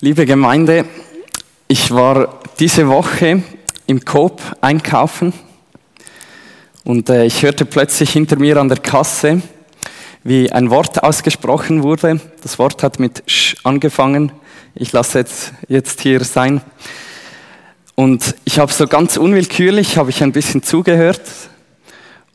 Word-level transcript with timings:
Liebe 0.00 0.26
Gemeinde, 0.26 0.84
ich 1.66 1.90
war 1.90 2.38
diese 2.60 2.86
Woche 2.86 3.42
im 3.88 4.04
Coop 4.04 4.40
einkaufen 4.60 5.32
und 6.84 7.10
äh, 7.10 7.24
ich 7.24 7.42
hörte 7.42 7.64
plötzlich 7.64 8.12
hinter 8.12 8.36
mir 8.36 8.58
an 8.58 8.68
der 8.68 8.78
Kasse, 8.78 9.42
wie 10.22 10.52
ein 10.52 10.70
Wort 10.70 11.02
ausgesprochen 11.02 11.82
wurde. 11.82 12.20
Das 12.44 12.60
Wort 12.60 12.84
hat 12.84 13.00
mit 13.00 13.24
Sch 13.26 13.56
angefangen. 13.64 14.30
Ich 14.76 14.92
lasse 14.92 15.18
jetzt, 15.18 15.52
jetzt 15.66 16.00
hier 16.02 16.22
sein. 16.22 16.60
Und 17.96 18.36
ich 18.44 18.60
habe 18.60 18.72
so 18.72 18.86
ganz 18.86 19.16
unwillkürlich, 19.16 19.96
habe 19.96 20.10
ich 20.10 20.22
ein 20.22 20.30
bisschen 20.30 20.62
zugehört 20.62 21.22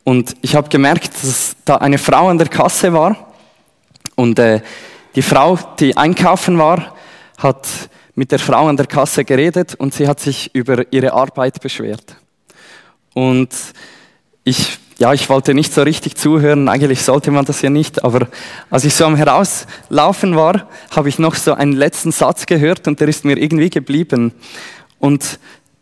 und 0.04 0.36
ich 0.41 0.55
habe 0.55 0.68
gemerkt, 0.68 1.14
dass 1.14 1.55
da 1.64 1.77
eine 1.77 1.98
Frau 1.98 2.27
an 2.27 2.38
der 2.38 2.50
Kasse 2.50 2.91
war 2.91 3.34
und 4.16 4.38
äh, 4.38 4.59
die 5.16 5.21
Frau, 5.21 5.57
die 5.80 5.95
einkaufen 5.95 6.57
war, 6.57 6.93
hat 7.44 7.68
mit 8.16 8.31
der 8.31 8.40
Frau 8.40 8.67
an 8.67 8.77
der 8.77 8.86
Kasse 8.86 9.26
geredet 9.26 9.76
und 9.76 9.94
sie 9.94 10.08
hat 10.08 10.20
sich 10.20 10.54
über 10.54 10.91
ihre 10.91 11.13
Arbeit 11.13 11.62
beschwert. 11.62 12.16
Und 13.13 13.50
ich, 14.44 14.77
ja, 14.98 15.13
ich 15.13 15.30
wollte 15.30 15.53
nicht 15.53 15.73
so 15.73 15.81
richtig 15.81 16.16
zuhören, 16.16 16.70
eigentlich 16.70 17.02
sollte 17.02 17.31
man 17.31 17.45
das 17.45 17.62
ja 17.62 17.70
nicht, 17.70 18.03
aber 18.03 18.27
als 18.70 18.86
ich 18.86 18.94
so 18.94 19.05
am 19.05 19.16
Herauslaufen 19.16 20.36
war, 20.36 20.67
habe 20.91 21.09
ich 21.09 21.20
noch 21.20 21.36
so 21.36 21.53
einen 21.53 21.73
letzten 21.73 22.12
Satz 22.12 22.45
gehört 22.45 22.88
und 22.88 23.00
der 23.00 23.08
ist 23.08 23.26
mir 23.26 23.38
irgendwie 23.38 23.70
geblieben. 23.70 24.34
Und 25.00 25.39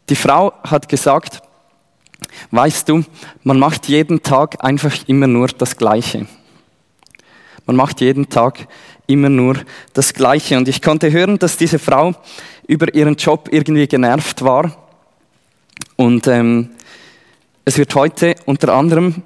die 0.09 0.15
Frau 0.15 0.53
hat 0.63 0.89
gesagt, 0.89 1.41
weißt 2.51 2.89
du, 2.89 3.03
man 3.43 3.59
macht 3.59 3.87
jeden 3.87 4.23
Tag 4.23 4.63
einfach 4.63 4.95
immer 5.07 5.27
nur 5.27 5.47
das 5.47 5.77
Gleiche. 5.77 6.27
Man 7.65 7.75
macht 7.75 8.01
jeden 8.01 8.29
Tag 8.29 8.67
immer 9.11 9.29
nur 9.29 9.57
das 9.93 10.13
Gleiche. 10.13 10.57
Und 10.57 10.67
ich 10.67 10.81
konnte 10.81 11.11
hören, 11.11 11.39
dass 11.39 11.57
diese 11.57 11.79
Frau 11.79 12.13
über 12.67 12.93
ihren 12.93 13.15
Job 13.15 13.49
irgendwie 13.51 13.87
genervt 13.87 14.43
war. 14.43 14.75
Und 15.95 16.27
ähm, 16.27 16.71
es 17.65 17.77
wird 17.77 17.93
heute 17.95 18.35
unter 18.45 18.73
anderem 18.73 19.23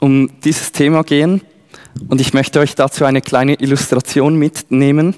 um 0.00 0.30
dieses 0.40 0.72
Thema 0.72 1.02
gehen. 1.02 1.40
Und 2.08 2.20
ich 2.20 2.34
möchte 2.34 2.60
euch 2.60 2.74
dazu 2.74 3.04
eine 3.04 3.22
kleine 3.22 3.54
Illustration 3.54 4.36
mitnehmen. 4.36 5.14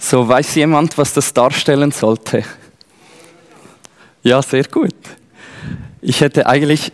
So, 0.00 0.26
weiß 0.26 0.56
jemand, 0.56 0.98
was 0.98 1.14
das 1.14 1.32
darstellen 1.32 1.92
sollte? 1.92 2.44
Ja, 4.22 4.42
sehr 4.42 4.64
gut. 4.64 4.94
Ich 6.00 6.20
hätte 6.20 6.46
eigentlich, 6.46 6.92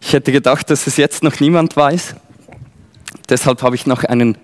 ich 0.00 0.12
hätte 0.12 0.30
gedacht, 0.32 0.70
dass 0.70 0.86
es 0.86 0.96
jetzt 0.96 1.22
noch 1.22 1.40
niemand 1.40 1.76
weiß. 1.76 2.14
Deshalb 3.30 3.62
habe 3.62 3.76
ich 3.76 3.86
noch 3.86 4.02
einen 4.04 4.36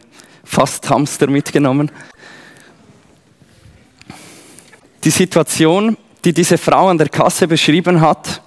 Fasthamster 0.44 1.28
mitgenommen. 1.28 1.90
Die 5.02 5.10
Situation, 5.10 5.96
die 6.24 6.32
diese 6.32 6.56
Frau 6.56 6.88
an 6.88 6.98
der 6.98 7.08
Kasse 7.08 7.48
beschrieben 7.48 8.00
hat, 8.00 8.40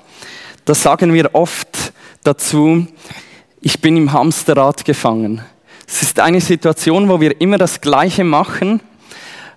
da 0.65 0.73
sagen 0.73 1.13
wir 1.13 1.35
oft 1.35 1.93
dazu, 2.23 2.87
ich 3.61 3.81
bin 3.81 3.97
im 3.97 4.13
Hamsterrad 4.13 4.85
gefangen. 4.85 5.41
Es 5.85 6.01
ist 6.01 6.19
eine 6.19 6.39
Situation, 6.39 7.09
wo 7.09 7.19
wir 7.19 7.39
immer 7.41 7.57
das 7.57 7.81
Gleiche 7.81 8.23
machen 8.23 8.79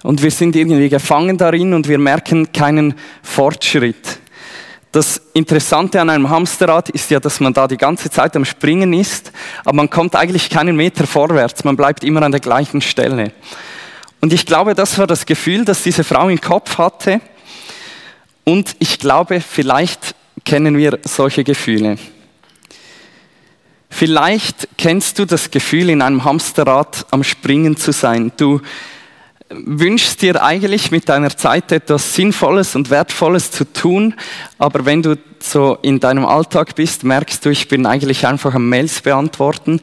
und 0.02 0.22
wir 0.22 0.30
sind 0.30 0.56
irgendwie 0.56 0.89
gefangen 0.89 1.39
darin 1.39 1.74
und 1.74 1.89
wir 1.89 1.98
merken 1.98 2.52
keinen 2.52 2.94
Fortschritt. 3.22 4.21
Das 4.92 5.22
Interessante 5.32 5.98
an 6.02 6.10
einem 6.10 6.28
Hamsterrad 6.28 6.90
ist 6.90 7.10
ja, 7.10 7.18
dass 7.18 7.40
man 7.40 7.54
da 7.54 7.66
die 7.66 7.78
ganze 7.78 8.10
Zeit 8.10 8.36
am 8.36 8.44
Springen 8.44 8.92
ist, 8.92 9.32
aber 9.64 9.76
man 9.76 9.88
kommt 9.88 10.14
eigentlich 10.14 10.50
keinen 10.50 10.76
Meter 10.76 11.06
vorwärts, 11.06 11.64
man 11.64 11.78
bleibt 11.78 12.04
immer 12.04 12.20
an 12.20 12.30
der 12.30 12.42
gleichen 12.42 12.82
Stelle. 12.82 13.32
Und 14.20 14.34
ich 14.34 14.44
glaube, 14.44 14.74
das 14.74 14.98
war 14.98 15.06
das 15.06 15.24
Gefühl, 15.24 15.64
das 15.64 15.82
diese 15.82 16.04
Frau 16.04 16.28
im 16.28 16.40
Kopf 16.40 16.76
hatte. 16.76 17.22
Und 18.44 18.76
ich 18.80 18.98
glaube, 18.98 19.40
vielleicht 19.40 20.14
kennen 20.44 20.77
wir 20.77 20.98
solche 21.05 21.42
Gefühle. 21.42 21.96
Vielleicht 23.88 24.68
kennst 24.77 25.18
du 25.18 25.24
das 25.24 25.50
Gefühl, 25.50 25.88
in 25.88 26.02
einem 26.02 26.24
Hamsterrad 26.24 27.06
am 27.11 27.24
Springen 27.24 27.78
zu 27.78 27.92
sein. 27.92 28.30
Du 28.36 28.61
wünschst 29.64 30.23
dir 30.23 30.42
eigentlich 30.42 30.90
mit 30.90 31.08
deiner 31.08 31.36
Zeit 31.36 31.73
etwas 31.73 32.14
Sinnvolles 32.14 32.74
und 32.77 32.90
Wertvolles 32.90 33.51
zu 33.51 33.64
tun, 33.64 34.14
aber 34.58 34.85
wenn 34.85 35.02
du 35.02 35.17
so 35.40 35.79
in 35.83 36.01
deinem 36.01 36.24
Alltag 36.24 36.74
bist, 36.74 37.05
merkst 37.05 37.45
du, 37.45 37.51
ich 37.51 37.68
bin 37.68 37.86
eigentlich 37.86 38.27
einfach 38.27 38.55
am 38.55 38.68
Mails 38.68 39.01
beantworten. 39.01 39.80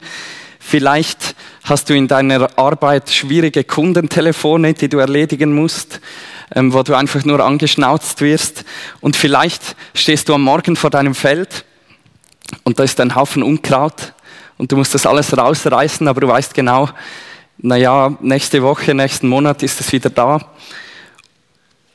Vielleicht 0.58 1.34
hast 1.64 1.88
du 1.90 1.94
in 1.94 2.08
deiner 2.08 2.48
Arbeit 2.58 3.10
schwierige 3.10 3.64
Kundentelefone, 3.64 4.74
die 4.74 4.88
du 4.88 4.98
erledigen 4.98 5.54
musst, 5.54 6.00
ähm, 6.54 6.72
wo 6.72 6.82
du 6.82 6.94
einfach 6.94 7.24
nur 7.24 7.40
angeschnauzt 7.40 8.20
wirst. 8.20 8.64
Und 9.00 9.16
vielleicht 9.16 9.76
stehst 9.94 10.28
du 10.28 10.34
am 10.34 10.42
Morgen 10.42 10.76
vor 10.76 10.90
deinem 10.90 11.14
Feld 11.14 11.64
und 12.64 12.78
da 12.78 12.84
ist 12.84 13.00
ein 13.00 13.14
Haufen 13.14 13.42
Unkraut 13.42 14.12
und 14.58 14.70
du 14.72 14.76
musst 14.76 14.94
das 14.94 15.06
alles 15.06 15.36
rausreißen, 15.36 16.06
aber 16.08 16.20
du 16.20 16.28
weißt 16.28 16.54
genau, 16.54 16.88
naja, 17.62 18.16
nächste 18.20 18.62
Woche, 18.62 18.94
nächsten 18.94 19.28
Monat 19.28 19.62
ist 19.62 19.80
es 19.80 19.92
wieder 19.92 20.10
da. 20.10 20.40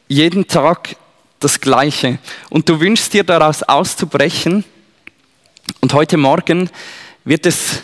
Jeden 0.07 0.47
Tag 0.47 0.95
das 1.39 1.59
Gleiche. 1.59 2.19
Und 2.49 2.69
du 2.69 2.79
wünschst 2.79 3.13
dir 3.13 3.23
daraus 3.23 3.63
auszubrechen. 3.63 4.63
Und 5.81 5.93
heute 5.93 6.17
Morgen 6.17 6.69
wird 7.23 7.45
es 7.47 7.81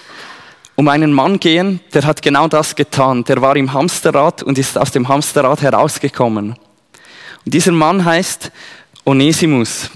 um 0.75 0.87
einen 0.87 1.11
Mann 1.11 1.39
gehen, 1.39 1.79
der 1.93 2.03
hat 2.05 2.21
genau 2.21 2.47
das 2.47 2.75
getan. 2.75 3.23
Der 3.23 3.41
war 3.41 3.55
im 3.55 3.73
Hamsterrad 3.73 4.43
und 4.43 4.57
ist 4.57 4.77
aus 4.77 4.91
dem 4.91 5.07
Hamsterrad 5.07 5.61
herausgekommen. 5.61 6.51
Und 7.45 7.53
dieser 7.53 7.71
Mann 7.71 8.05
heißt 8.05 8.51
Onesimus. 9.05 9.89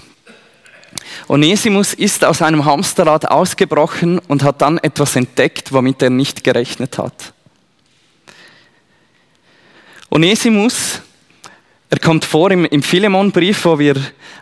Onesimus 1.28 1.94
ist 1.94 2.24
aus 2.24 2.42
einem 2.42 2.64
Hamsterrad 2.64 3.30
ausgebrochen 3.30 4.18
und 4.18 4.42
hat 4.42 4.60
dann 4.60 4.78
etwas 4.78 5.16
entdeckt, 5.16 5.72
womit 5.72 6.02
er 6.02 6.10
nicht 6.10 6.44
gerechnet 6.44 6.98
hat. 6.98 7.32
Onesimus, 10.16 11.02
er 11.90 11.98
kommt 11.98 12.24
vor 12.24 12.50
im, 12.50 12.64
im 12.64 12.82
Philemon-Brief, 12.82 13.66
wo 13.66 13.78
wir 13.78 13.96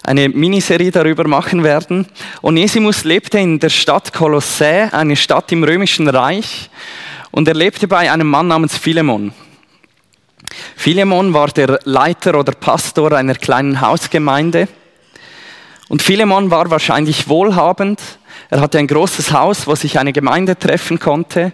eine 0.05 0.29
Miniserie 0.29 0.93
darüber 0.93 1.27
machen 1.27 1.65
werden. 1.65 2.07
Onesimus 2.43 3.03
lebte 3.03 3.41
in 3.41 3.59
der 3.59 3.71
Stadt 3.71 4.13
Kolossä, 4.13 4.91
eine 4.93 5.17
Stadt 5.17 5.51
im 5.51 5.65
römischen 5.65 6.07
Reich, 6.07 6.71
und 7.33 7.49
er 7.49 7.55
lebte 7.55 7.89
bei 7.89 8.09
einem 8.09 8.29
Mann 8.29 8.47
namens 8.47 8.79
Philemon. 8.79 9.35
Philemon 10.77 11.35
war 11.35 11.49
der 11.49 11.81
Leiter 11.83 12.39
oder 12.39 12.53
Pastor 12.53 13.11
einer 13.11 13.35
kleinen 13.35 13.81
Hausgemeinde. 13.81 14.69
Und 15.89 16.03
Philemon 16.03 16.53
war 16.53 16.71
wahrscheinlich 16.71 17.27
wohlhabend. 17.27 18.01
Er 18.49 18.61
hatte 18.61 18.79
ein 18.79 18.87
großes 18.87 19.33
Haus, 19.33 19.67
wo 19.67 19.75
sich 19.75 19.99
eine 19.99 20.13
Gemeinde 20.13 20.57
treffen 20.57 21.01
konnte. 21.01 21.53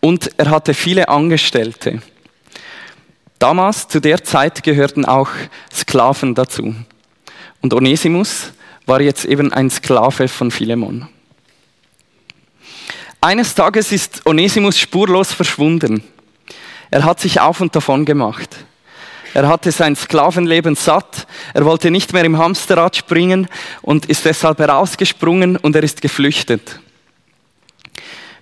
Und 0.00 0.30
er 0.38 0.48
hatte 0.48 0.72
viele 0.72 1.10
Angestellte. 1.10 2.00
Damals, 3.42 3.88
zu 3.88 3.98
der 3.98 4.22
Zeit, 4.22 4.62
gehörten 4.62 5.04
auch 5.04 5.28
Sklaven 5.74 6.36
dazu. 6.36 6.76
Und 7.60 7.74
Onesimus 7.74 8.52
war 8.86 9.00
jetzt 9.00 9.24
eben 9.24 9.52
ein 9.52 9.68
Sklave 9.68 10.28
von 10.28 10.52
Philemon. 10.52 11.08
Eines 13.20 13.56
Tages 13.56 13.90
ist 13.90 14.24
Onesimus 14.26 14.78
spurlos 14.78 15.32
verschwunden. 15.32 16.04
Er 16.92 17.02
hat 17.02 17.18
sich 17.18 17.40
auf 17.40 17.60
und 17.60 17.74
davon 17.74 18.04
gemacht. 18.04 18.58
Er 19.34 19.48
hatte 19.48 19.72
sein 19.72 19.96
Sklavenleben 19.96 20.76
satt. 20.76 21.26
Er 21.52 21.64
wollte 21.64 21.90
nicht 21.90 22.12
mehr 22.12 22.22
im 22.22 22.38
Hamsterrad 22.38 22.94
springen 22.96 23.48
und 23.80 24.06
ist 24.06 24.24
deshalb 24.24 24.60
herausgesprungen 24.60 25.56
und 25.56 25.74
er 25.74 25.82
ist 25.82 26.00
geflüchtet. 26.00 26.78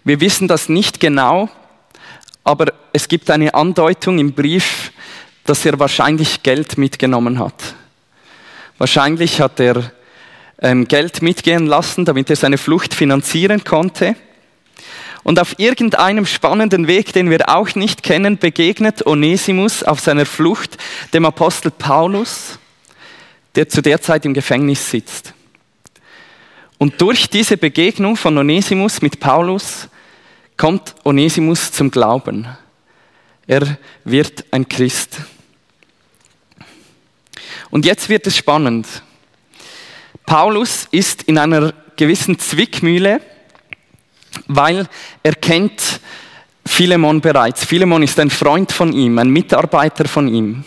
Wir 0.05 0.21
wissen 0.21 0.47
das 0.47 0.69
nicht 0.69 1.01
genau, 1.01 1.49
aber 2.51 2.73
es 2.93 3.07
gibt 3.07 3.31
eine 3.31 3.55
Andeutung 3.55 4.19
im 4.19 4.33
Brief, 4.33 4.91
dass 5.45 5.65
er 5.65 5.79
wahrscheinlich 5.79 6.43
Geld 6.43 6.79
mitgenommen 6.79 7.39
hat. 7.39 7.77
Wahrscheinlich 8.77 9.41
hat 9.41 9.61
er 9.61 9.93
ähm, 10.61 10.89
Geld 10.89 11.23
mitgehen 11.23 11.67
lassen, 11.67 12.05
damit 12.05 12.29
er 12.29 12.35
seine 12.35 12.59
Flucht 12.59 12.93
finanzieren 12.93 13.63
konnte. 13.63 14.17
Und 15.23 15.39
auf 15.39 15.61
irgendeinem 15.61 16.27
spannenden 16.27 16.89
Weg, 16.89 17.13
den 17.13 17.31
wir 17.31 17.49
auch 17.49 17.77
nicht 17.77 18.03
kennen, 18.03 18.37
begegnet 18.37 19.07
Onesimus 19.07 19.85
auf 19.85 20.01
seiner 20.01 20.27
Flucht 20.27 20.77
dem 21.15 21.27
Apostel 21.27 21.71
Paulus, 21.71 22.59
der 23.55 23.69
zu 23.69 23.81
der 23.81 24.03
Zeit 24.03 24.25
im 24.25 24.35
Gefängnis 24.35 24.91
sitzt. 24.91 25.35
Und 26.79 27.01
durch 27.01 27.31
diese 27.31 27.57
Begegnung 27.57 28.17
von 28.17 28.37
Onesimus 28.37 29.03
mit 29.03 29.21
Paulus 29.21 29.89
kommt 30.61 30.95
Onesimus 31.05 31.73
zum 31.73 31.91
Glauben. 31.91 32.47
Er 33.47 33.79
wird 34.05 34.45
ein 34.51 34.69
Christ. 34.69 35.17
Und 37.71 37.87
jetzt 37.87 38.11
wird 38.11 38.27
es 38.27 38.37
spannend. 38.37 38.87
Paulus 40.27 40.87
ist 40.91 41.23
in 41.23 41.39
einer 41.39 41.73
gewissen 41.97 42.39
Zwickmühle, 42.39 43.23
weil 44.49 44.87
er 45.23 45.35
kennt 45.37 45.99
Philemon 46.67 47.23
bereits. 47.23 47.65
Philemon 47.65 48.03
ist 48.03 48.21
ein 48.21 48.29
Freund 48.29 48.71
von 48.71 48.93
ihm, 48.93 49.19
ein 49.19 49.31
Mitarbeiter 49.31 50.07
von 50.07 50.29
ihm. 50.29 50.63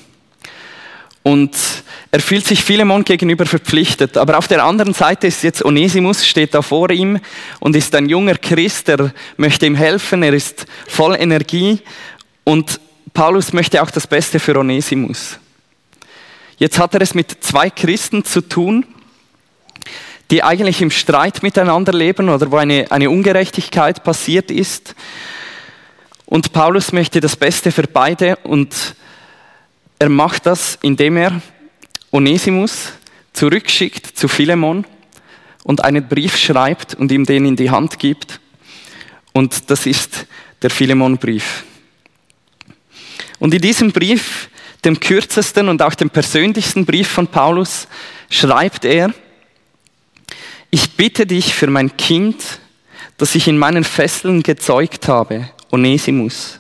Und 1.24 1.56
er 2.12 2.20
fühlt 2.20 2.46
sich 2.46 2.64
Philemon 2.64 3.06
gegenüber 3.06 3.46
verpflichtet. 3.46 4.18
Aber 4.18 4.38
auf 4.38 4.48
der 4.48 4.64
anderen 4.64 4.94
Seite 4.94 5.28
ist 5.28 5.42
jetzt 5.42 5.64
Onesimus, 5.64 6.28
steht 6.28 6.54
da 6.54 6.62
vor 6.62 6.92
ihm 6.92 7.20
und 7.60 7.76
ist 7.76 7.96
ein 7.96 8.10
junger 8.10 8.36
Christ, 8.36 8.90
er 8.90 9.14
möchte 9.38 9.66
ihm 9.66 9.76
helfen, 9.76 10.22
er 10.22 10.34
ist 10.34 10.66
voll 10.88 11.16
Energie 11.16 11.80
und 12.44 12.80
Paulus 13.14 13.54
möchte 13.54 13.82
auch 13.82 13.92
das 13.92 14.06
Beste 14.06 14.40
für 14.40 14.58
Onesimus. 14.58 15.40
Jetzt 16.58 16.78
hat 16.78 16.94
er 16.94 17.02
es 17.02 17.14
mit 17.14 17.44
zwei 17.44 17.70
Christen 17.70 18.26
zu 18.26 18.42
tun, 18.42 18.86
die 20.30 20.44
eigentlich 20.44 20.82
im 20.82 20.92
Streit 20.92 21.44
miteinander 21.44 21.94
leben 21.94 22.30
oder 22.30 22.52
wo 22.52 22.58
eine, 22.58 22.92
eine 22.92 23.10
Ungerechtigkeit 23.10 24.04
passiert 24.04 24.52
ist. 24.52 24.96
Und 26.26 26.54
Paulus 26.54 26.92
möchte 26.92 27.20
das 27.20 27.36
Beste 27.36 27.72
für 27.72 27.84
beide 27.84 28.38
und 28.38 28.96
er 30.04 30.10
macht 30.10 30.48
das, 30.48 30.78
indem 30.82 31.16
er 31.16 31.42
Onesimus 32.12 32.92
zurückschickt 33.32 34.06
zu 34.06 34.28
Philemon 34.28 34.86
und 35.64 35.82
einen 35.82 36.06
Brief 36.06 36.36
schreibt 36.36 36.94
und 36.94 37.10
ihm 37.10 37.24
den 37.26 37.46
in 37.46 37.56
die 37.56 37.72
Hand 37.72 38.00
gibt. 38.00 38.42
Und 39.32 39.70
das 39.72 39.86
ist 39.86 40.26
der 40.62 40.72
Philemon-Brief. 40.72 41.64
Und 43.40 43.54
in 43.54 43.62
diesem 43.62 43.94
Brief, 43.94 44.50
dem 44.84 45.00
kürzesten 45.00 45.70
und 45.70 45.82
auch 45.82 45.96
dem 45.96 46.10
persönlichsten 46.10 46.86
Brief 46.86 47.08
von 47.08 47.28
Paulus, 47.28 47.88
schreibt 48.30 48.84
er, 48.84 49.14
ich 50.70 50.98
bitte 50.98 51.26
dich 51.26 51.54
für 51.54 51.68
mein 51.68 51.96
Kind, 51.96 52.60
das 53.16 53.36
ich 53.36 53.48
in 53.48 53.58
meinen 53.58 53.86
Fesseln 53.86 54.44
gezeugt 54.44 55.08
habe, 55.08 55.50
Onesimus 55.72 56.60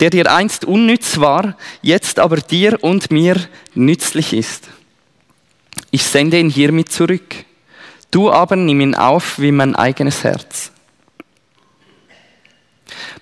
der 0.00 0.10
dir 0.10 0.30
einst 0.32 0.64
unnütz 0.64 1.18
war, 1.18 1.56
jetzt 1.82 2.18
aber 2.18 2.36
dir 2.36 2.82
und 2.82 3.10
mir 3.10 3.36
nützlich 3.74 4.32
ist. 4.32 4.68
Ich 5.90 6.02
sende 6.02 6.38
ihn 6.38 6.50
hiermit 6.50 6.90
zurück. 6.90 7.44
Du 8.10 8.30
aber 8.30 8.56
nimm 8.56 8.80
ihn 8.80 8.94
auf 8.94 9.38
wie 9.38 9.52
mein 9.52 9.74
eigenes 9.74 10.24
Herz. 10.24 10.72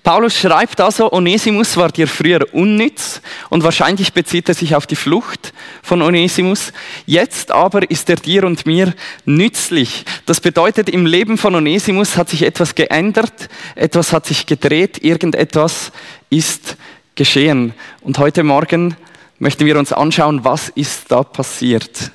Paulus 0.04 0.38
schreibt 0.38 0.82
also, 0.82 1.10
Onesimus 1.14 1.78
war 1.78 1.90
dir 1.90 2.06
früher 2.06 2.46
unnütz 2.52 3.22
und 3.48 3.64
wahrscheinlich 3.64 4.12
bezieht 4.12 4.46
er 4.50 4.54
sich 4.54 4.76
auf 4.76 4.86
die 4.86 4.96
Flucht 4.96 5.54
von 5.82 6.02
Onesimus. 6.02 6.74
Jetzt 7.06 7.50
aber 7.50 7.90
ist 7.90 8.10
er 8.10 8.16
dir 8.16 8.44
und 8.44 8.66
mir 8.66 8.92
nützlich. 9.24 10.04
Das 10.26 10.42
bedeutet, 10.42 10.90
im 10.90 11.06
Leben 11.06 11.38
von 11.38 11.54
Onesimus 11.54 12.18
hat 12.18 12.28
sich 12.28 12.42
etwas 12.42 12.74
geändert, 12.74 13.48
etwas 13.76 14.12
hat 14.12 14.26
sich 14.26 14.44
gedreht, 14.44 15.02
irgendetwas 15.02 15.90
ist 16.28 16.76
geschehen. 17.14 17.72
Und 18.02 18.18
heute 18.18 18.42
Morgen 18.42 18.98
möchten 19.38 19.64
wir 19.64 19.78
uns 19.78 19.90
anschauen, 19.94 20.44
was 20.44 20.68
ist 20.68 21.10
da 21.10 21.22
passiert. 21.22 22.10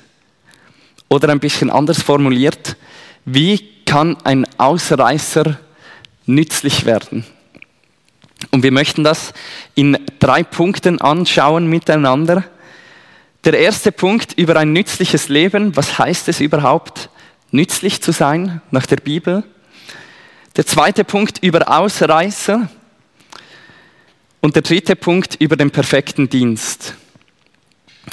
Oder 1.08 1.30
ein 1.30 1.40
bisschen 1.40 1.70
anders 1.70 2.00
formuliert, 2.00 2.76
wie 3.24 3.58
kann 3.84 4.16
ein 4.22 4.46
Ausreißer 4.58 5.58
nützlich 6.26 6.84
werden? 6.84 7.26
Und 8.50 8.62
wir 8.62 8.72
möchten 8.72 9.04
das 9.04 9.32
in 9.74 9.98
drei 10.18 10.42
Punkten 10.42 11.00
anschauen 11.00 11.66
miteinander. 11.66 12.44
Der 13.44 13.58
erste 13.58 13.92
Punkt 13.92 14.32
über 14.38 14.56
ein 14.56 14.72
nützliches 14.72 15.28
Leben. 15.28 15.76
Was 15.76 15.98
heißt 15.98 16.28
es 16.28 16.40
überhaupt, 16.40 17.10
nützlich 17.50 18.02
zu 18.02 18.12
sein 18.12 18.60
nach 18.70 18.86
der 18.86 18.96
Bibel? 18.96 19.44
Der 20.56 20.66
zweite 20.66 21.04
Punkt 21.04 21.38
über 21.42 21.68
Ausreißer. 21.68 22.68
Und 24.40 24.56
der 24.56 24.62
dritte 24.62 24.96
Punkt 24.96 25.36
über 25.38 25.56
den 25.56 25.70
perfekten 25.70 26.28
Dienst. 26.28 26.94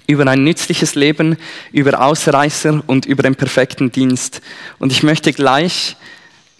Über 0.07 0.27
ein 0.27 0.43
nützliches 0.43 0.95
Leben, 0.95 1.37
über 1.71 2.01
Ausreißer 2.01 2.83
und 2.85 3.05
über 3.05 3.23
den 3.23 3.35
perfekten 3.35 3.91
Dienst. 3.91 4.41
Und 4.77 4.91
ich 4.91 5.03
möchte 5.03 5.31
gleich 5.31 5.95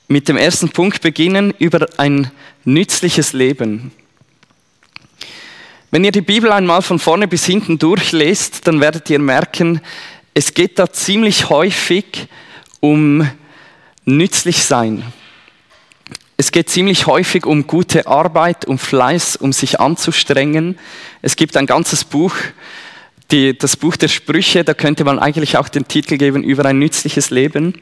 mit 0.08 0.30
dem 0.30 0.38
ersten 0.38 0.70
Punkt 0.70 1.02
beginnen 1.02 1.54
über 1.60 1.88
ein 1.98 2.32
nützliches 2.64 3.34
Leben. 3.34 3.92
Wenn 5.92 6.04
ihr 6.04 6.12
die 6.12 6.22
Bibel 6.22 6.52
einmal 6.52 6.82
von 6.82 7.00
vorne 7.00 7.28
bis 7.28 7.46
hinten 7.46 7.80
durchlest, 7.80 8.68
dann 8.68 8.82
werdet 8.82 9.10
ihr 9.10 9.20
merken, 9.20 9.82
es 10.34 10.54
geht 10.54 10.78
da 10.80 10.92
ziemlich 10.92 11.50
häufig 11.50 12.28
um 12.80 13.28
nützlich 14.06 14.64
sein. 14.64 15.04
Es 16.36 16.52
geht 16.52 16.70
ziemlich 16.70 17.08
häufig 17.08 17.46
um 17.46 17.66
gute 17.66 18.06
Arbeit, 18.06 18.66
um 18.66 18.78
Fleiß, 18.78 19.38
um 19.38 19.52
sich 19.52 19.80
anzustrengen. 19.80 20.78
Es 21.22 21.36
gibt 21.36 21.58
ein 21.58 21.66
ganzes 21.66 22.04
Buch, 22.04 22.36
die, 23.32 23.58
das 23.58 23.76
Buch 23.76 23.98
der 23.98 24.08
Sprüche, 24.08 24.64
da 24.64 24.74
könnte 24.74 25.04
man 25.04 25.20
eigentlich 25.20 25.58
auch 25.58 25.68
den 25.68 25.88
Titel 25.88 26.18
geben 26.18 26.44
über 26.44 26.66
ein 26.66 26.80
nützliches 26.80 27.30
Leben. 27.30 27.74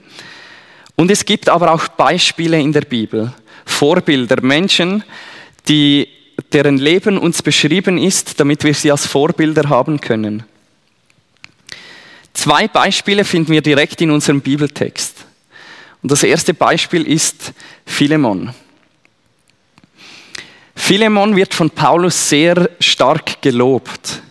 Und 0.96 1.12
es 1.12 1.26
gibt 1.26 1.50
aber 1.50 1.74
auch 1.74 1.88
Beispiele 1.90 2.60
in 2.60 2.72
der 2.72 2.82
Bibel, 2.82 3.34
Vorbilder, 3.66 4.42
Menschen, 4.42 5.04
die, 5.68 6.08
deren 6.54 6.78
Leben 6.78 7.18
uns 7.18 7.42
beschrieben 7.42 7.98
ist, 7.98 8.40
damit 8.40 8.64
wir 8.64 8.74
sie 8.74 8.92
als 8.92 9.06
Vorbilder 9.06 9.70
haben 9.70 10.00
können. 10.00 10.44
Zwei 12.34 12.68
Beispiele 12.68 13.26
finden 13.26 13.52
wir 13.52 13.62
direkt 13.62 14.02
in 14.02 14.12
unserem 14.12 14.42
Bibeltext. 14.42 15.26
Und 16.02 16.12
das 16.12 16.24
erste 16.24 16.54
Beispiel 16.54 17.08
ist 17.08 17.54
Philemon. 17.86 18.54
Philemon 20.76 21.36
wird 21.36 21.54
von 21.54 21.70
Paulus 21.70 22.30
sehr 22.30 22.70
stark 22.80 23.42
gelobt. 23.42 24.22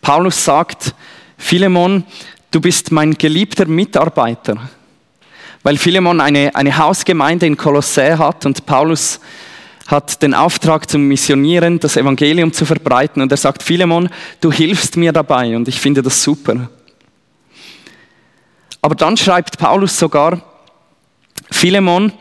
Paulus 0.00 0.44
sagt, 0.44 0.94
Philemon, 1.36 2.04
du 2.50 2.60
bist 2.60 2.92
mein 2.92 3.14
geliebter 3.14 3.66
Mitarbeiter 3.66 4.70
weil 5.68 5.76
Philemon 5.76 6.22
eine, 6.22 6.54
eine 6.54 6.78
Hausgemeinde 6.78 7.44
in 7.44 7.58
Kolossä 7.58 8.16
hat 8.16 8.46
und 8.46 8.64
Paulus 8.64 9.20
hat 9.86 10.22
den 10.22 10.32
Auftrag 10.32 10.88
zum 10.88 11.02
Missionieren, 11.02 11.78
das 11.78 11.98
Evangelium 11.98 12.54
zu 12.54 12.64
verbreiten 12.64 13.20
und 13.20 13.30
er 13.30 13.36
sagt, 13.36 13.62
Philemon, 13.62 14.08
du 14.40 14.50
hilfst 14.50 14.96
mir 14.96 15.12
dabei 15.12 15.54
und 15.54 15.68
ich 15.68 15.78
finde 15.78 16.00
das 16.00 16.22
super. 16.22 16.70
Aber 18.80 18.94
dann 18.94 19.18
schreibt 19.18 19.58
Paulus 19.58 19.98
sogar, 19.98 20.40
Philemon, 21.50 22.12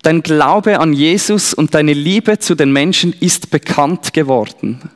dein 0.00 0.22
Glaube 0.22 0.80
an 0.80 0.94
Jesus 0.94 1.52
und 1.52 1.74
deine 1.74 1.92
Liebe 1.92 2.38
zu 2.38 2.54
den 2.54 2.72
Menschen 2.72 3.12
ist 3.12 3.50
bekannt 3.50 4.14
geworden. 4.14 4.90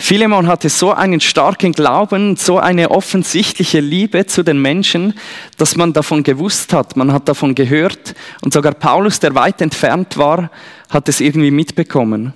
Philemon 0.00 0.46
hatte 0.46 0.70
so 0.70 0.94
einen 0.94 1.20
starken 1.20 1.72
Glauben, 1.72 2.34
so 2.34 2.58
eine 2.58 2.90
offensichtliche 2.90 3.80
Liebe 3.80 4.24
zu 4.24 4.42
den 4.42 4.60
Menschen, 4.60 5.12
dass 5.58 5.76
man 5.76 5.92
davon 5.92 6.22
gewusst 6.22 6.72
hat, 6.72 6.96
man 6.96 7.12
hat 7.12 7.28
davon 7.28 7.54
gehört 7.54 8.14
und 8.40 8.54
sogar 8.54 8.72
Paulus, 8.72 9.20
der 9.20 9.34
weit 9.34 9.60
entfernt 9.60 10.16
war, 10.16 10.50
hat 10.88 11.10
es 11.10 11.20
irgendwie 11.20 11.50
mitbekommen. 11.50 12.32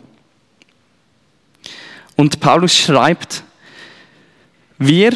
Und 2.16 2.38
Paulus 2.38 2.76
schreibt, 2.76 3.42
wir 4.76 5.14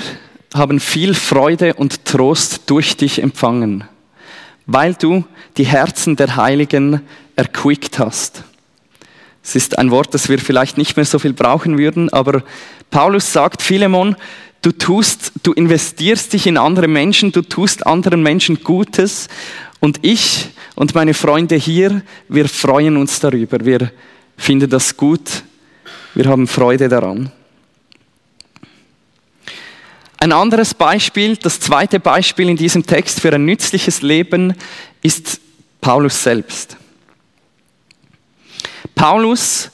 haben 0.55 0.81
viel 0.81 1.13
Freude 1.13 1.75
und 1.75 2.07
Trost 2.07 2.63
durch 2.71 2.97
dich 2.97 3.23
empfangen, 3.23 3.85
weil 4.65 4.95
du 4.95 5.23
die 5.59 5.67
Herzen 5.67 6.17
der 6.17 6.35
Heiligen 6.35 7.03
erquickt 7.37 7.99
hast. 7.99 8.43
Es 9.49 9.57
ist 9.57 9.79
ein 9.79 9.91
Wort, 9.91 10.13
das 10.13 10.29
wir 10.29 10.39
vielleicht 10.39 10.77
nicht 10.77 10.95
mehr 10.97 11.07
so 11.07 11.19
viel 11.19 11.33
brauchen 11.33 11.79
würden, 11.79 12.13
aber 12.13 12.43
Paulus 12.91 13.33
sagt, 13.33 13.63
Philemon, 13.63 14.15
du 14.61 14.73
tust, 14.73 15.33
du 15.43 15.55
investierst 15.55 16.35
dich 16.35 16.47
in 16.47 16.59
andere 16.59 16.87
Menschen, 16.87 17.33
du 17.33 17.41
tust 17.41 17.87
anderen 17.87 18.23
Menschen 18.23 18.63
Gutes 18.63 19.29
und 19.81 20.01
ich 20.03 20.49
und 20.75 20.95
meine 20.95 21.15
Freunde 21.15 21.55
hier, 21.57 22.03
wir 22.29 22.47
freuen 22.47 22.99
uns 22.99 23.21
darüber, 23.21 23.65
wir 23.65 23.91
finden 24.37 24.69
das 24.69 24.95
gut, 24.95 25.45
wir 26.13 26.27
haben 26.27 26.47
Freude 26.47 26.91
daran. 26.91 27.33
Ein 30.19 30.33
anderes 30.33 30.75
Beispiel, 30.75 31.39
das 31.39 31.59
zweite 31.59 32.01
Beispiel 32.01 32.51
in 32.51 32.57
diesem 32.59 32.85
Text 32.85 33.21
für 33.21 33.33
ein 33.33 33.47
nützliches 33.47 34.03
Leben 34.03 34.53
ist 35.01 35.41
Paulus 35.81 36.23
selbst. 36.23 36.78
Paulus 38.99 39.71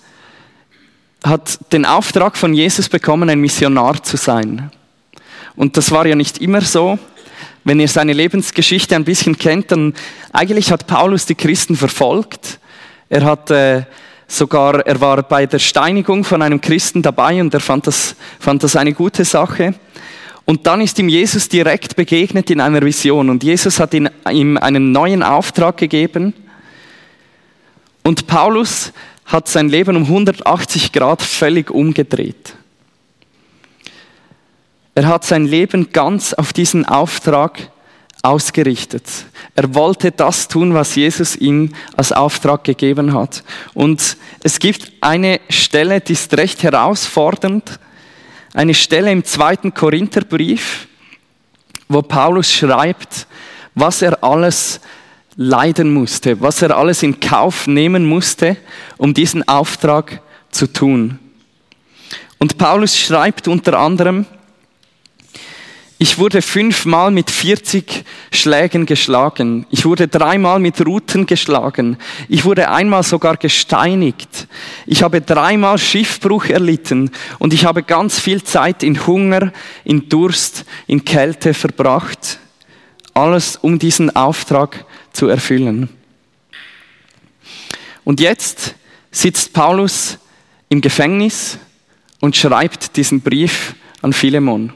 hat 1.24 1.58
den 1.72 1.86
Auftrag 1.86 2.36
von 2.36 2.52
Jesus 2.52 2.90
bekommen, 2.90 3.30
ein 3.30 3.40
Missionar 3.40 4.02
zu 4.02 4.18
sein. 4.18 4.70
Und 5.56 5.78
das 5.78 5.90
war 5.90 6.04
ja 6.04 6.14
nicht 6.14 6.42
immer 6.42 6.60
so. 6.60 6.98
Wenn 7.64 7.80
ihr 7.80 7.88
seine 7.88 8.12
Lebensgeschichte 8.12 8.94
ein 8.94 9.04
bisschen 9.04 9.38
kennt, 9.38 9.72
dann 9.72 9.94
eigentlich 10.30 10.70
hat 10.70 10.86
Paulus 10.86 11.24
die 11.24 11.36
Christen 11.36 11.74
verfolgt. 11.74 12.60
Er 13.08 13.24
hat 13.24 13.50
äh, 13.50 13.84
sogar, 14.28 14.86
er 14.86 15.00
war 15.00 15.22
bei 15.22 15.46
der 15.46 15.58
Steinigung 15.58 16.24
von 16.24 16.42
einem 16.42 16.60
Christen 16.60 17.00
dabei 17.00 17.40
und 17.40 17.54
er 17.54 17.60
fand 17.60 17.86
das, 17.86 18.16
fand 18.38 18.62
das 18.62 18.76
eine 18.76 18.92
gute 18.92 19.24
Sache. 19.24 19.74
Und 20.44 20.66
dann 20.66 20.82
ist 20.82 20.98
ihm 20.98 21.08
Jesus 21.08 21.48
direkt 21.48 21.96
begegnet 21.96 22.50
in 22.50 22.60
einer 22.60 22.82
Vision 22.82 23.30
und 23.30 23.42
Jesus 23.42 23.80
hat 23.80 23.94
ihm 23.94 24.58
einen 24.58 24.92
neuen 24.92 25.22
Auftrag 25.22 25.78
gegeben 25.78 26.34
Und 28.06 28.26
Paulus 28.26 28.92
hat 29.26 29.48
sein 29.48 29.68
Leben 29.68 29.96
um 29.96 30.04
180 30.04 30.92
Grad 30.92 31.22
völlig 31.22 31.70
umgedreht. 31.70 32.54
Er 34.94 35.06
hat 35.06 35.24
sein 35.24 35.44
Leben 35.46 35.90
ganz 35.92 36.34
auf 36.34 36.52
diesen 36.52 36.84
Auftrag 36.84 37.70
ausgerichtet. 38.22 39.04
Er 39.54 39.74
wollte 39.74 40.10
das 40.10 40.48
tun, 40.48 40.72
was 40.72 40.94
Jesus 40.94 41.36
ihm 41.36 41.72
als 41.96 42.12
Auftrag 42.12 42.64
gegeben 42.64 43.12
hat. 43.12 43.44
Und 43.74 44.16
es 44.42 44.58
gibt 44.58 44.92
eine 45.00 45.40
Stelle, 45.50 46.00
die 46.00 46.12
ist 46.12 46.36
recht 46.36 46.62
herausfordernd, 46.62 47.78
eine 48.54 48.72
Stelle 48.72 49.10
im 49.10 49.24
zweiten 49.24 49.74
Korintherbrief, 49.74 50.86
wo 51.88 52.02
Paulus 52.02 52.50
schreibt, 52.50 53.26
was 53.74 54.00
er 54.00 54.22
alles 54.22 54.80
leiden 55.36 55.92
musste, 55.92 56.40
was 56.40 56.62
er 56.62 56.76
alles 56.76 57.02
in 57.02 57.20
Kauf 57.20 57.66
nehmen 57.66 58.06
musste, 58.06 58.56
um 58.96 59.14
diesen 59.14 59.46
Auftrag 59.48 60.20
zu 60.50 60.72
tun. 60.72 61.18
Und 62.38 62.58
Paulus 62.58 62.98
schreibt 62.98 63.48
unter 63.48 63.78
anderem, 63.78 64.26
ich 65.96 66.18
wurde 66.18 66.42
fünfmal 66.42 67.10
mit 67.10 67.30
40 67.30 68.04
Schlägen 68.32 68.84
geschlagen. 68.84 69.64
Ich 69.70 69.84
wurde 69.84 70.08
dreimal 70.08 70.58
mit 70.58 70.84
Ruten 70.84 71.24
geschlagen. 71.24 71.96
Ich 72.28 72.44
wurde 72.44 72.68
einmal 72.68 73.04
sogar 73.04 73.36
gesteinigt. 73.36 74.48
Ich 74.86 75.02
habe 75.02 75.20
dreimal 75.20 75.78
Schiffbruch 75.78 76.46
erlitten 76.46 77.10
und 77.38 77.54
ich 77.54 77.64
habe 77.64 77.84
ganz 77.84 78.18
viel 78.18 78.42
Zeit 78.42 78.82
in 78.82 79.06
Hunger, 79.06 79.52
in 79.84 80.08
Durst, 80.08 80.64
in 80.88 81.04
Kälte 81.04 81.54
verbracht. 81.54 82.38
Alles 83.14 83.56
um 83.56 83.78
diesen 83.78 84.14
Auftrag 84.14 84.84
zu 85.14 85.28
erfüllen. 85.28 85.88
Und 88.04 88.20
jetzt 88.20 88.74
sitzt 89.10 89.54
Paulus 89.54 90.18
im 90.68 90.80
Gefängnis 90.80 91.58
und 92.20 92.36
schreibt 92.36 92.96
diesen 92.96 93.22
Brief 93.22 93.74
an 94.02 94.12
Philemon. 94.12 94.72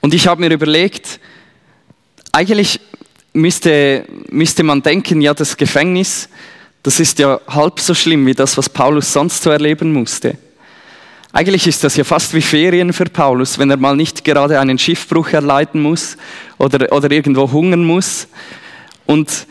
Und 0.00 0.14
ich 0.14 0.26
habe 0.26 0.40
mir 0.40 0.52
überlegt, 0.52 1.20
eigentlich 2.32 2.80
müsste, 3.32 4.04
müsste 4.28 4.62
man 4.62 4.82
denken, 4.82 5.20
ja, 5.20 5.32
das 5.32 5.56
Gefängnis, 5.56 6.28
das 6.82 7.00
ist 7.00 7.18
ja 7.18 7.40
halb 7.46 7.80
so 7.80 7.94
schlimm 7.94 8.26
wie 8.26 8.34
das, 8.34 8.56
was 8.56 8.68
Paulus 8.68 9.12
sonst 9.12 9.42
so 9.42 9.50
erleben 9.50 9.92
musste. 9.92 10.36
Eigentlich 11.32 11.68
ist 11.68 11.84
das 11.84 11.96
ja 11.96 12.02
fast 12.02 12.34
wie 12.34 12.42
Ferien 12.42 12.92
für 12.92 13.04
Paulus, 13.04 13.58
wenn 13.58 13.70
er 13.70 13.76
mal 13.76 13.94
nicht 13.94 14.24
gerade 14.24 14.58
einen 14.58 14.78
Schiffbruch 14.78 15.28
erleiden 15.28 15.80
muss 15.80 16.16
oder, 16.58 16.92
oder 16.92 17.10
irgendwo 17.10 17.50
hungern 17.52 17.84
muss. 17.84 18.26
Und 19.06 19.46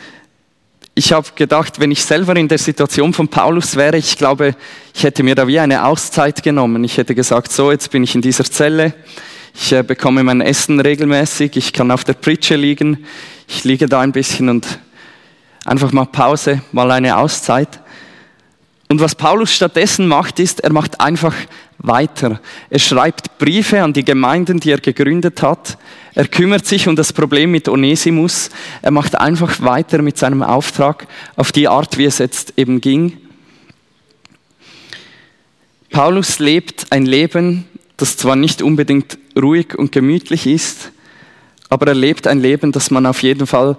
ich 0.93 1.13
habe 1.13 1.27
gedacht, 1.35 1.79
wenn 1.79 1.91
ich 1.91 2.03
selber 2.03 2.35
in 2.35 2.49
der 2.49 2.57
Situation 2.57 3.13
von 3.13 3.29
Paulus 3.29 3.77
wäre, 3.77 3.95
ich 3.95 4.17
glaube, 4.17 4.55
ich 4.93 5.03
hätte 5.03 5.23
mir 5.23 5.35
da 5.35 5.47
wie 5.47 5.57
eine 5.57 5.85
Auszeit 5.85 6.43
genommen. 6.43 6.83
Ich 6.83 6.97
hätte 6.97 7.15
gesagt, 7.15 7.53
so, 7.53 7.71
jetzt 7.71 7.89
bin 7.91 8.03
ich 8.03 8.13
in 8.13 8.21
dieser 8.21 8.43
Zelle, 8.43 8.93
ich 9.55 9.71
äh, 9.71 9.81
bekomme 9.81 10.21
mein 10.23 10.41
Essen 10.41 10.81
regelmäßig, 10.81 11.55
ich 11.55 11.71
kann 11.71 11.91
auf 11.91 12.03
der 12.03 12.13
Pritsche 12.13 12.57
liegen, 12.57 13.05
ich 13.47 13.63
liege 13.63 13.87
da 13.87 14.01
ein 14.01 14.11
bisschen 14.11 14.49
und 14.49 14.79
einfach 15.63 15.93
mal 15.93 16.05
Pause, 16.05 16.61
mal 16.73 16.91
eine 16.91 17.15
Auszeit. 17.15 17.79
Und 18.91 19.01
was 19.01 19.13
Paulus 19.13 19.53
stattdessen 19.53 20.07
macht, 20.07 20.39
ist, 20.39 20.61
er 20.61 20.73
macht 20.73 20.99
einfach 20.99 21.35
weiter. 21.77 22.41
Er 22.71 22.79
schreibt 22.79 23.37
Briefe 23.37 23.83
an 23.83 23.93
die 23.93 24.03
Gemeinden, 24.03 24.59
die 24.59 24.71
er 24.71 24.79
gegründet 24.79 25.43
hat. 25.43 25.77
Er 26.15 26.27
kümmert 26.27 26.65
sich 26.65 26.87
um 26.87 26.95
das 26.95 27.13
Problem 27.13 27.51
mit 27.51 27.69
Onesimus. 27.69 28.49
Er 28.81 28.89
macht 28.89 29.15
einfach 29.15 29.61
weiter 29.61 30.01
mit 30.01 30.17
seinem 30.17 30.41
Auftrag 30.41 31.07
auf 31.35 31.51
die 31.51 31.67
Art, 31.67 31.99
wie 31.99 32.05
es 32.05 32.17
jetzt 32.17 32.53
eben 32.57 32.81
ging. 32.81 33.17
Paulus 35.91 36.39
lebt 36.39 36.91
ein 36.91 37.05
Leben, 37.05 37.65
das 37.95 38.17
zwar 38.17 38.35
nicht 38.35 38.63
unbedingt 38.63 39.19
ruhig 39.39 39.75
und 39.77 39.91
gemütlich 39.91 40.47
ist, 40.47 40.91
aber 41.69 41.87
er 41.87 41.95
lebt 41.95 42.25
ein 42.25 42.39
Leben, 42.39 42.71
das 42.71 42.89
man 42.89 43.05
auf 43.05 43.21
jeden 43.21 43.45
Fall 43.45 43.77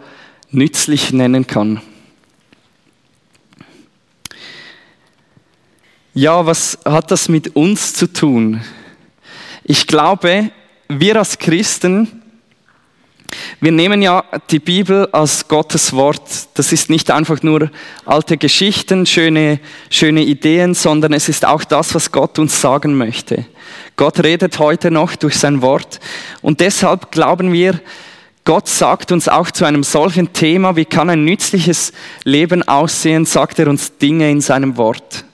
nützlich 0.50 1.12
nennen 1.12 1.48
kann. 1.48 1.80
Ja, 6.12 6.44
was 6.44 6.78
hat 6.84 7.10
das 7.10 7.28
mit 7.28 7.54
uns 7.54 7.94
zu 7.94 8.12
tun? 8.12 8.60
Ich 9.64 9.86
glaube, 9.86 10.50
wir 10.88 11.16
als 11.16 11.38
Christen 11.38 12.20
wir 13.60 13.72
nehmen 13.72 14.02
ja 14.02 14.24
die 14.50 14.58
Bibel 14.58 15.08
als 15.12 15.46
Gottes 15.46 15.92
Wort. 15.92 16.48
Das 16.54 16.72
ist 16.72 16.90
nicht 16.90 17.10
einfach 17.10 17.42
nur 17.42 17.70
alte 18.04 18.36
Geschichten, 18.36 19.06
schöne, 19.06 19.60
schöne 19.90 20.22
Ideen, 20.22 20.74
sondern 20.74 21.12
es 21.12 21.28
ist 21.28 21.44
auch 21.44 21.64
das, 21.64 21.94
was 21.94 22.10
Gott 22.10 22.38
uns 22.38 22.60
sagen 22.60 22.94
möchte. 22.94 23.44
Gott 23.96 24.22
redet 24.24 24.58
heute 24.58 24.90
noch 24.90 25.14
durch 25.14 25.36
sein 25.36 25.62
Wort 25.62 26.00
und 26.42 26.60
deshalb 26.60 27.12
glauben 27.12 27.52
wir, 27.52 27.80
Gott 28.44 28.66
sagt 28.66 29.12
uns 29.12 29.28
auch 29.28 29.50
zu 29.50 29.66
einem 29.66 29.82
solchen 29.82 30.32
Thema, 30.32 30.74
wie 30.74 30.86
kann 30.86 31.10
ein 31.10 31.24
nützliches 31.24 31.92
Leben 32.24 32.66
aussehen, 32.66 33.26
sagt 33.26 33.58
er 33.58 33.68
uns 33.68 33.98
Dinge 33.98 34.30
in 34.30 34.40
seinem 34.40 34.76
Wort. 34.78 35.24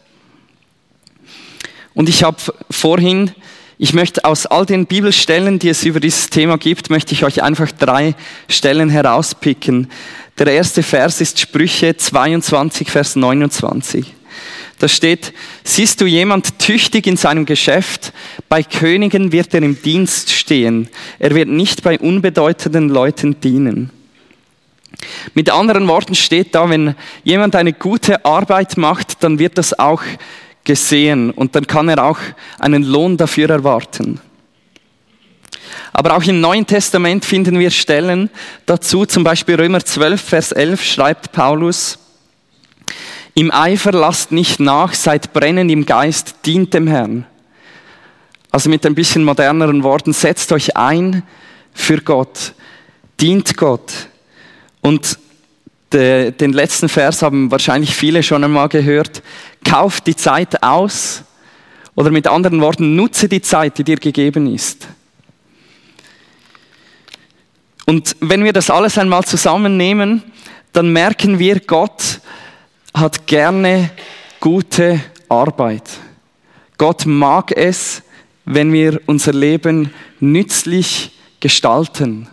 Und 1.96 2.08
ich 2.08 2.22
habe 2.22 2.36
vorhin 2.70 3.32
ich 3.78 3.92
möchte 3.92 4.24
aus 4.24 4.46
all 4.46 4.64
den 4.64 4.86
Bibelstellen, 4.86 5.58
die 5.58 5.68
es 5.68 5.84
über 5.84 6.00
dieses 6.00 6.30
Thema 6.30 6.56
gibt, 6.56 6.88
möchte 6.88 7.12
ich 7.12 7.24
euch 7.24 7.42
einfach 7.42 7.70
drei 7.72 8.14
Stellen 8.48 8.88
herauspicken. 8.88 9.90
Der 10.38 10.46
erste 10.46 10.82
Vers 10.82 11.20
ist 11.20 11.38
Sprüche 11.38 11.94
22, 11.94 12.90
Vers 12.90 13.16
29. 13.16 14.14
Da 14.78 14.88
steht, 14.88 15.34
siehst 15.62 16.00
du 16.00 16.06
jemand 16.06 16.58
tüchtig 16.58 17.06
in 17.06 17.18
seinem 17.18 17.44
Geschäft, 17.44 18.14
bei 18.48 18.62
Königen 18.62 19.30
wird 19.30 19.52
er 19.52 19.62
im 19.62 19.80
Dienst 19.80 20.30
stehen, 20.30 20.88
er 21.18 21.34
wird 21.34 21.48
nicht 21.48 21.82
bei 21.82 21.98
unbedeutenden 21.98 22.88
Leuten 22.88 23.40
dienen. 23.40 23.90
Mit 25.34 25.50
anderen 25.50 25.86
Worten 25.88 26.14
steht 26.14 26.54
da, 26.54 26.68
wenn 26.70 26.94
jemand 27.24 27.56
eine 27.56 27.74
gute 27.74 28.24
Arbeit 28.24 28.78
macht, 28.78 29.22
dann 29.22 29.38
wird 29.38 29.58
das 29.58 29.78
auch 29.78 30.02
gesehen 30.66 31.30
und 31.30 31.54
dann 31.54 31.66
kann 31.66 31.88
er 31.88 32.04
auch 32.04 32.18
einen 32.58 32.82
Lohn 32.82 33.16
dafür 33.16 33.48
erwarten. 33.48 34.20
Aber 35.94 36.14
auch 36.14 36.22
im 36.24 36.42
Neuen 36.42 36.66
Testament 36.66 37.24
finden 37.24 37.58
wir 37.58 37.70
Stellen 37.70 38.28
dazu, 38.66 39.06
zum 39.06 39.24
Beispiel 39.24 39.54
Römer 39.54 39.82
12, 39.82 40.20
Vers 40.20 40.52
11 40.52 40.84
schreibt 40.84 41.32
Paulus, 41.32 41.98
im 43.32 43.50
Eifer 43.50 43.92
lasst 43.92 44.32
nicht 44.32 44.60
nach, 44.60 44.94
seid 44.94 45.32
brennend 45.32 45.70
im 45.70 45.86
Geist, 45.86 46.36
dient 46.46 46.74
dem 46.74 46.86
Herrn. 46.86 47.26
Also 48.50 48.70
mit 48.70 48.84
ein 48.86 48.94
bisschen 48.94 49.24
moderneren 49.24 49.82
Worten, 49.82 50.12
setzt 50.12 50.52
euch 50.52 50.76
ein 50.76 51.22
für 51.74 52.00
Gott, 52.00 52.54
dient 53.20 53.56
Gott. 53.56 54.08
Und 54.80 55.18
den 55.96 56.52
letzten 56.52 56.88
Vers 56.88 57.22
haben 57.22 57.50
wahrscheinlich 57.50 57.94
viele 57.94 58.22
schon 58.22 58.44
einmal 58.44 58.68
gehört. 58.68 59.22
Kauft 59.64 60.06
die 60.06 60.16
Zeit 60.16 60.62
aus 60.62 61.22
oder 61.94 62.10
mit 62.10 62.26
anderen 62.26 62.60
Worten, 62.60 62.96
nutze 62.96 63.28
die 63.28 63.42
Zeit, 63.42 63.78
die 63.78 63.84
dir 63.84 63.96
gegeben 63.96 64.52
ist. 64.52 64.86
Und 67.86 68.16
wenn 68.20 68.44
wir 68.44 68.52
das 68.52 68.68
alles 68.68 68.98
einmal 68.98 69.24
zusammennehmen, 69.24 70.22
dann 70.72 70.92
merken 70.92 71.38
wir, 71.38 71.60
Gott 71.60 72.20
hat 72.92 73.26
gerne 73.26 73.90
gute 74.40 75.00
Arbeit. 75.28 75.84
Gott 76.78 77.06
mag 77.06 77.52
es, 77.56 78.02
wenn 78.44 78.72
wir 78.72 79.00
unser 79.06 79.32
Leben 79.32 79.92
nützlich 80.20 81.12
gestalten. 81.40 82.28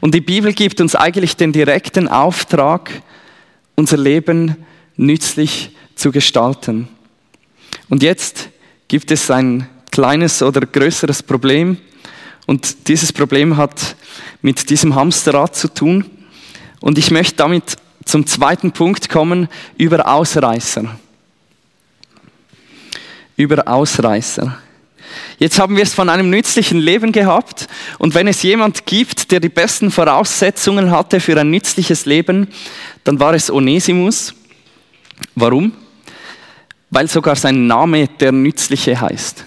Und 0.00 0.14
die 0.14 0.20
Bibel 0.20 0.52
gibt 0.52 0.80
uns 0.80 0.94
eigentlich 0.94 1.36
den 1.36 1.52
direkten 1.52 2.08
Auftrag, 2.08 3.02
unser 3.74 3.96
Leben 3.96 4.56
nützlich 4.96 5.70
zu 5.94 6.10
gestalten. 6.10 6.88
Und 7.88 8.02
jetzt 8.02 8.48
gibt 8.88 9.10
es 9.10 9.30
ein 9.30 9.68
kleines 9.90 10.42
oder 10.42 10.60
größeres 10.60 11.22
Problem. 11.22 11.78
Und 12.46 12.88
dieses 12.88 13.12
Problem 13.12 13.56
hat 13.56 13.96
mit 14.42 14.70
diesem 14.70 14.94
Hamsterrad 14.94 15.54
zu 15.54 15.68
tun. 15.68 16.04
Und 16.80 16.98
ich 16.98 17.10
möchte 17.10 17.36
damit 17.36 17.76
zum 18.04 18.26
zweiten 18.26 18.72
Punkt 18.72 19.08
kommen, 19.08 19.48
über 19.76 20.08
Ausreißer. 20.08 20.98
Über 23.36 23.68
Ausreißer. 23.68 24.58
Jetzt 25.38 25.58
haben 25.58 25.76
wir 25.76 25.82
es 25.82 25.94
von 25.94 26.08
einem 26.08 26.30
nützlichen 26.30 26.78
Leben 26.78 27.12
gehabt 27.12 27.68
und 27.98 28.14
wenn 28.14 28.28
es 28.28 28.42
jemand 28.42 28.86
gibt, 28.86 29.30
der 29.30 29.40
die 29.40 29.48
besten 29.48 29.90
Voraussetzungen 29.90 30.90
hatte 30.90 31.20
für 31.20 31.38
ein 31.38 31.50
nützliches 31.50 32.06
Leben, 32.06 32.48
dann 33.04 33.20
war 33.20 33.34
es 33.34 33.50
Onesimus. 33.50 34.34
Warum? 35.34 35.72
Weil 36.90 37.08
sogar 37.08 37.36
sein 37.36 37.66
Name 37.66 38.08
der 38.08 38.32
Nützliche 38.32 39.00
heißt. 39.00 39.44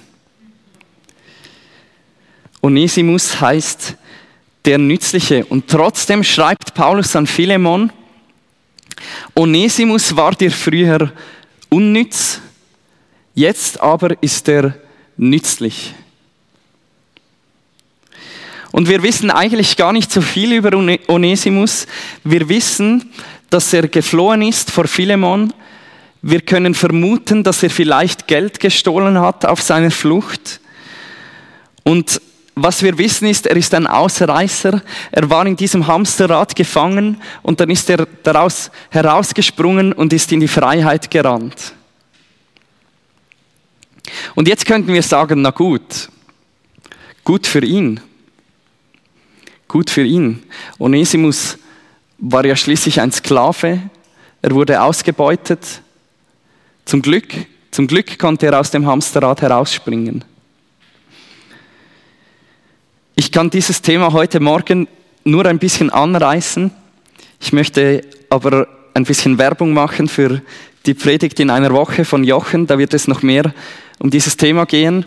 Onesimus 2.62 3.42
heißt 3.42 3.96
der 4.66 4.78
Nützliche 4.78 5.46
und 5.46 5.68
trotzdem 5.68 6.24
schreibt 6.24 6.74
Paulus 6.74 7.16
an 7.16 7.26
Philemon, 7.26 7.92
Onesimus 9.36 10.16
war 10.16 10.34
dir 10.36 10.52
früher 10.52 11.12
unnütz, 11.70 12.40
jetzt 13.34 13.82
aber 13.82 14.22
ist 14.22 14.48
er 14.48 14.76
nützlich. 15.18 15.94
Und 18.72 18.88
wir 18.88 19.04
wissen 19.04 19.30
eigentlich 19.30 19.76
gar 19.76 19.92
nicht 19.92 20.12
so 20.12 20.22
viel 20.22 20.54
über 20.54 20.72
Onesimus. 21.08 21.88
Wir 22.24 22.48
wissen, 22.48 23.12
dass 23.50 23.74
er 23.74 23.88
geflohen 23.88 24.42
ist 24.42 24.72
vor 24.72 24.88
Philemon. 24.88 25.54
Wir 26.22 26.42
können 26.42 26.74
vermuten, 26.74 27.44
dass 27.44 27.64
er 27.64 27.70
vielleicht 27.70 28.28
Geld 28.28 28.60
gestohlen 28.60 29.20
hat 29.20 29.46
auf 29.46 29.62
seiner 29.62 29.92
Flucht. 29.92 30.62
Und 31.84 32.22
was 32.56 32.84
wir 32.84 32.98
wissen 32.98 33.28
ist, 33.28 33.48
er 33.48 33.58
ist 33.58 33.74
ein 33.74 33.88
Ausreißer. 33.88 34.82
Er 35.12 35.30
war 35.30 35.46
in 35.46 35.56
diesem 35.56 35.88
Hamsterrad 35.88 36.56
gefangen 36.56 37.22
und 37.42 37.60
dann 37.60 37.70
ist 37.70 37.90
er 37.90 38.08
daraus 38.24 38.72
herausgesprungen 38.90 39.94
und 39.94 40.14
ist 40.14 40.32
in 40.32 40.42
die 40.42 40.48
Freiheit 40.48 41.10
gerannt. 41.10 41.74
Und 44.36 44.48
jetzt 44.48 44.66
könnten 44.66 44.94
wir 44.94 45.04
sagen, 45.04 45.42
na 45.42 45.52
gut, 45.52 46.10
gut 47.24 47.48
für 47.48 47.64
ihn. 47.64 48.00
Gut 49.68 49.90
für 49.90 50.04
ihn. 50.04 50.44
Onesimus 50.80 51.58
war 52.18 52.46
ja 52.46 52.56
schließlich 52.56 53.00
ein 53.00 53.12
Sklave. 53.12 53.80
Er 54.42 54.52
wurde 54.52 54.82
ausgebeutet. 54.82 55.82
Zum 56.86 57.02
Glück, 57.02 57.34
zum 57.72 57.88
Glück 57.88 58.18
konnte 58.20 58.48
er 58.48 58.60
aus 58.60 58.72
dem 58.72 58.86
Hamsterrad 58.86 59.42
herausspringen. 59.42 60.26
Ich 63.16 63.32
kann 63.32 63.50
dieses 63.50 63.82
Thema 63.82 64.14
heute 64.14 64.40
Morgen 64.40 64.88
nur 65.24 65.46
ein 65.46 65.60
bisschen 65.60 65.90
anreißen. 65.90 66.72
Ich 67.40 67.54
möchte 67.54 68.04
aber 68.30 68.68
ein 68.94 69.04
bisschen 69.04 69.38
Werbung 69.38 69.74
machen 69.74 70.08
für 70.08 70.42
die 70.86 70.94
Predigt 70.94 71.40
in 71.40 71.50
einer 71.50 71.72
Woche 71.72 72.04
von 72.04 72.24
Jochen. 72.24 72.68
Da 72.68 72.78
wird 72.78 72.94
es 72.94 73.08
noch 73.08 73.22
mehr 73.22 73.54
um 74.02 74.10
dieses 74.10 74.36
Thema 74.36 74.66
gehen. 74.66 75.06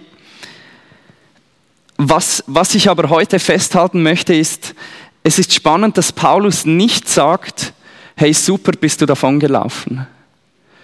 Was, 1.97 2.45
was 2.47 2.75
ich 2.77 2.89
aber 2.89 3.11
heute 3.11 3.41
festhalten 3.41 4.03
möchte, 4.03 4.35
ist, 4.35 4.75
es 5.25 5.39
ist 5.39 5.53
spannend, 5.53 5.99
dass 5.99 6.13
Paulus 6.13 6.65
nicht 6.65 7.09
sagt, 7.09 7.73
hey, 8.17 8.33
super 8.33 8.73
bist 8.73 9.01
du 9.01 9.07
davon 9.07 9.41
gelaufen. 9.41 10.07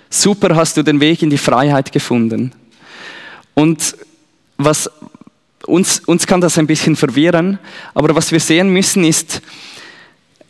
Super 0.09 0.57
hast 0.57 0.77
du 0.77 0.83
den 0.83 0.99
Weg 0.99 1.23
in 1.23 1.31
die 1.31 1.39
Freiheit 1.39 1.93
gefunden. 1.93 2.53
Und 3.55 3.97
was, 4.57 4.91
uns, 5.67 6.01
uns 6.01 6.27
kann 6.27 6.41
das 6.41 6.59
ein 6.59 6.67
bisschen 6.67 6.97
verwirren, 6.97 7.61
aber 7.95 8.17
was 8.17 8.33
wir 8.33 8.41
sehen 8.41 8.71
müssen 8.71 9.05
ist, 9.05 9.41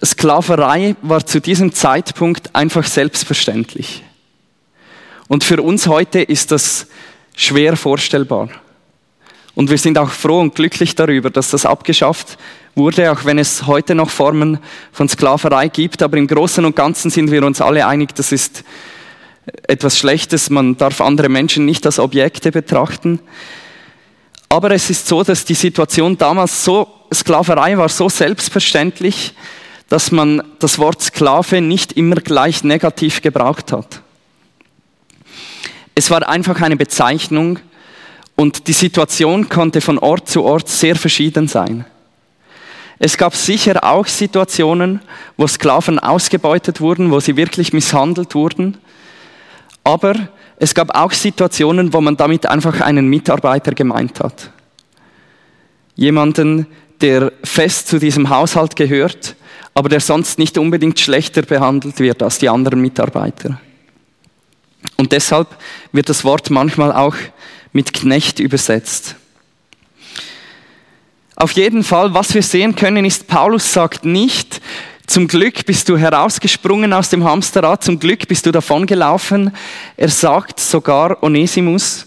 Sklaverei 0.03 0.97
war 1.03 1.27
zu 1.27 1.43
diesem 1.43 1.75
Zeitpunkt 1.75 2.55
einfach 2.55 2.87
selbstverständlich. 2.87 4.03
Und 5.29 5.45
für 5.45 5.61
uns 5.61 5.87
heute 5.89 6.23
ist 6.23 6.53
das 6.53 6.87
schwer 7.41 7.77
vorstellbar. 7.77 8.51
Und 9.55 9.71
wir 9.71 9.79
sind 9.79 9.99
auch 9.99 10.11
froh 10.11 10.41
und 10.41 10.55
glücklich 10.55 10.95
darüber, 10.95 11.31
dass 11.31 11.51
das 11.51 11.67
abgeschafft 11.67 12.39
wurde, 12.75 13.11
auch 13.11 13.25
wenn 13.25 13.39
es 13.39 13.67
heute 13.67 13.95
noch 13.95 14.11
Formen 14.11 14.59
von 14.93 15.09
Sklaverei 15.09 15.69
gibt. 15.69 16.03
Aber 16.03 16.17
im 16.19 16.27
Großen 16.27 16.65
und 16.65 16.77
Ganzen 16.77 17.11
sind 17.11 17.31
wir 17.31 17.45
uns 17.45 17.61
alle 17.61 17.87
einig, 17.87 18.15
das 18.15 18.31
ist 18.33 18.63
etwas 19.67 19.99
Schlechtes. 19.99 20.51
Man 20.51 20.77
darf 20.77 21.01
andere 21.01 21.29
Menschen 21.29 21.65
nicht 21.65 21.85
als 21.87 21.99
Objekte 21.99 22.53
betrachten. 22.53 23.21
Aber 24.49 24.71
es 24.73 24.91
ist 24.91 25.09
so, 25.09 25.23
dass 25.23 25.45
die 25.45 25.55
Situation 25.55 26.19
damals 26.19 26.65
so, 26.65 26.89
Sklaverei 27.13 27.77
war 27.77 27.89
so 27.89 28.09
selbstverständlich, 28.09 29.35
dass 29.89 30.13
man 30.13 30.43
das 30.59 30.79
Wort 30.79 31.03
Sklave 31.03 31.61
nicht 31.61 31.95
immer 31.95 32.17
gleich 32.17 32.63
negativ 32.63 33.23
gebraucht 33.23 33.73
hat. 33.73 34.03
Es 36.01 36.11
war 36.11 36.27
einfach 36.27 36.63
eine 36.63 36.79
Bezeichnung, 36.79 37.59
und 38.35 38.69
die 38.69 38.73
Situation 38.73 39.51
konnte 39.51 39.83
von 39.83 39.99
Ort 39.99 40.31
zu 40.31 40.45
Ort 40.45 40.67
sehr 40.67 40.97
verschieden 40.97 41.47
sein. 41.47 41.85
Es 42.99 43.19
gab 43.19 43.37
sicher 43.37 43.85
auch 43.85 44.07
Situationen, 44.07 45.01
wo 45.37 45.47
Sklaven 45.47 45.99
ausgebeutet 45.99 46.81
wurden, 46.81 47.11
wo 47.11 47.21
sie 47.21 47.37
wirklich 47.37 47.75
misshandelt 47.75 48.35
wurden. 48.35 48.79
Aber 49.85 50.15
es 50.57 50.75
gab 50.75 50.97
auch 50.97 51.13
Situationen, 51.13 51.93
wo 51.93 52.01
man 52.01 52.17
damit 52.17 52.47
einfach 52.47 52.81
einen 52.81 53.07
Mitarbeiter 53.07 53.73
gemeint 53.73 54.21
hat. 54.21 54.53
Jemanden, 55.97 56.67
der 57.03 57.31
fest 57.45 57.89
zu 57.89 57.99
diesem 57.99 58.31
Haushalt 58.31 58.75
gehört, 58.75 59.37
aber 59.75 59.91
der 59.91 60.01
sonst 60.01 60.39
nicht 60.39 60.57
unbedingt 60.57 60.99
schlechter 60.99 61.43
behandelt 61.43 62.01
wird 62.01 62.23
als 62.23 62.39
die 62.39 62.49
anderen 62.49 62.81
Mitarbeiter. 62.81 63.61
Und 64.97 65.13
deshalb 65.13 65.49
wird 65.93 66.09
das 66.09 66.25
Wort 66.25 66.51
manchmal 66.51 66.93
auch 66.93 67.15
mit 67.73 67.93
Knecht 67.93 68.41
übersetzt. 68.41 69.17
Auf 71.37 71.53
jeden 71.53 71.85
Fall, 71.85 72.13
was 72.13 72.35
wir 72.35 72.43
sehen 72.43 72.77
können, 72.77 73.05
ist, 73.05 73.27
Paulus 73.27 73.73
sagt 73.73 74.05
nicht, 74.05 74.61
zum 75.07 75.27
Glück 75.27 75.65
bist 75.67 75.89
du 75.89 75.97
herausgesprungen 75.97 76.93
aus 76.93 77.09
dem 77.09 77.25
Hamsterrad, 77.25 77.83
zum 77.83 77.99
Glück 77.99 78.29
bist 78.29 78.47
du 78.47 78.53
davongelaufen. 78.53 79.51
Er 79.97 80.09
sagt 80.09 80.61
sogar 80.61 81.23
Onesimus, 81.23 82.07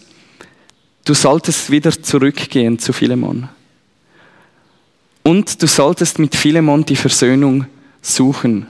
du 1.03 1.13
solltest 1.13 1.69
wieder 1.69 1.91
zurückgehen 1.91 2.79
zu 2.79 2.93
Philemon. 2.93 3.49
Und 5.23 5.61
du 5.61 5.67
solltest 5.67 6.19
mit 6.19 6.35
Philemon 6.35 6.85
die 6.85 6.95
Versöhnung 6.95 7.65
suchen. 8.01 8.67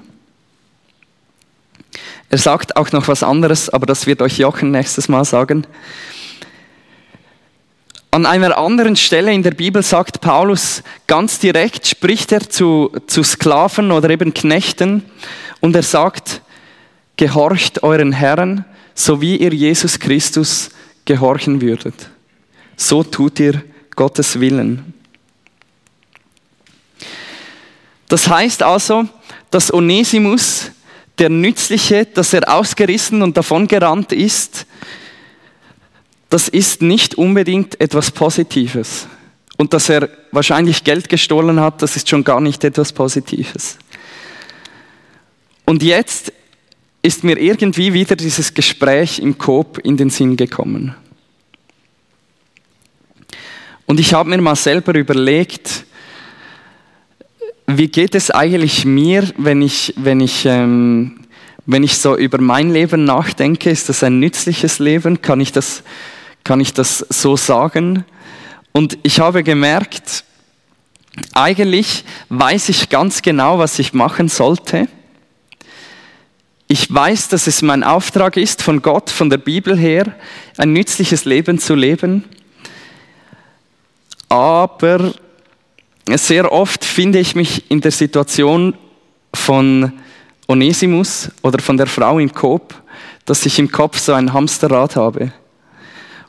Er 2.29 2.37
sagt 2.37 2.75
auch 2.75 2.91
noch 2.91 3.07
was 3.07 3.23
anderes, 3.23 3.69
aber 3.69 3.85
das 3.85 4.07
wird 4.07 4.21
euch 4.21 4.37
Jochen 4.37 4.71
nächstes 4.71 5.07
Mal 5.07 5.25
sagen. 5.25 5.67
An 8.11 8.25
einer 8.27 8.57
anderen 8.57 8.95
Stelle 8.95 9.33
in 9.33 9.41
der 9.41 9.51
Bibel 9.51 9.81
sagt 9.81 10.21
Paulus 10.21 10.83
ganz 11.07 11.39
direkt, 11.39 11.87
spricht 11.87 12.31
er 12.31 12.47
zu, 12.47 12.91
zu 13.07 13.23
Sklaven 13.23 13.91
oder 13.91 14.09
eben 14.11 14.33
Knechten 14.33 15.03
und 15.61 15.75
er 15.75 15.81
sagt, 15.81 16.41
gehorcht 17.17 17.81
euren 17.81 18.11
Herren, 18.11 18.65
so 18.93 19.19
wie 19.19 19.37
ihr 19.37 19.51
Jesus 19.51 19.99
Christus 19.99 20.69
gehorchen 21.05 21.61
würdet. 21.61 22.09
So 22.75 23.03
tut 23.03 23.39
ihr 23.39 23.63
Gottes 23.95 24.39
Willen. 24.39 24.93
Das 28.09 28.27
heißt 28.27 28.61
also, 28.61 29.07
dass 29.49 29.73
Onesimus, 29.73 30.69
der 31.19 31.29
Nützliche, 31.29 32.05
dass 32.05 32.33
er 32.33 32.53
ausgerissen 32.53 33.21
und 33.21 33.37
davongerannt 33.37 34.11
ist, 34.11 34.65
das 36.29 36.47
ist 36.47 36.81
nicht 36.81 37.15
unbedingt 37.15 37.79
etwas 37.79 38.09
Positives. 38.09 39.07
Und 39.57 39.73
dass 39.73 39.89
er 39.89 40.09
wahrscheinlich 40.31 40.83
Geld 40.83 41.09
gestohlen 41.09 41.59
hat, 41.59 41.81
das 41.81 41.95
ist 41.95 42.09
schon 42.09 42.23
gar 42.23 42.41
nicht 42.41 42.63
etwas 42.63 42.91
Positives. 42.91 43.77
Und 45.65 45.83
jetzt 45.83 46.33
ist 47.03 47.23
mir 47.23 47.37
irgendwie 47.37 47.93
wieder 47.93 48.15
dieses 48.15 48.53
Gespräch 48.53 49.19
im 49.19 49.37
Coop 49.37 49.77
in 49.79 49.97
den 49.97 50.09
Sinn 50.09 50.35
gekommen. 50.35 50.95
Und 53.85 53.99
ich 53.99 54.13
habe 54.13 54.29
mir 54.29 54.41
mal 54.41 54.55
selber 54.55 54.95
überlegt, 54.95 55.82
wie 57.67 57.87
geht 57.87 58.15
es 58.15 58.31
eigentlich 58.31 58.85
mir, 58.85 59.27
wenn 59.37 59.61
ich, 59.61 59.93
wenn 59.97 60.19
ich, 60.19 60.45
ähm, 60.45 61.19
wenn 61.65 61.83
ich 61.83 61.97
so 61.97 62.17
über 62.17 62.39
mein 62.39 62.71
Leben 62.71 63.05
nachdenke? 63.05 63.69
Ist 63.69 63.89
das 63.89 64.03
ein 64.03 64.19
nützliches 64.19 64.79
Leben? 64.79 65.21
Kann 65.21 65.39
ich 65.39 65.51
das 65.51 65.83
kann 66.43 66.59
ich 66.59 66.73
das 66.73 66.99
so 67.09 67.35
sagen. 67.37 68.05
Und 68.71 68.97
ich 69.03 69.19
habe 69.19 69.43
gemerkt, 69.43 70.23
eigentlich 71.33 72.03
weiß 72.29 72.69
ich 72.69 72.89
ganz 72.89 73.21
genau, 73.21 73.59
was 73.59 73.79
ich 73.79 73.93
machen 73.93 74.29
sollte. 74.29 74.87
Ich 76.67 76.91
weiß, 76.91 77.27
dass 77.29 77.45
es 77.47 77.61
mein 77.61 77.83
Auftrag 77.83 78.35
ist, 78.35 78.61
von 78.61 78.81
Gott, 78.81 79.09
von 79.09 79.29
der 79.29 79.37
Bibel 79.37 79.77
her, 79.77 80.15
ein 80.57 80.73
nützliches 80.73 81.25
Leben 81.25 81.59
zu 81.59 81.75
leben. 81.75 82.23
Aber 84.27 85.13
sehr 86.09 86.51
oft 86.51 86.83
finde 86.83 87.19
ich 87.19 87.35
mich 87.35 87.69
in 87.71 87.81
der 87.81 87.91
Situation 87.91 88.75
von 89.33 89.93
Onesimus 90.47 91.29
oder 91.41 91.59
von 91.59 91.77
der 91.77 91.87
Frau 91.87 92.19
im 92.19 92.33
Coop, 92.33 92.75
dass 93.25 93.45
ich 93.45 93.57
im 93.59 93.71
Kopf 93.71 93.97
so 93.99 94.13
ein 94.13 94.33
Hamsterrad 94.33 94.95
habe. 94.95 95.31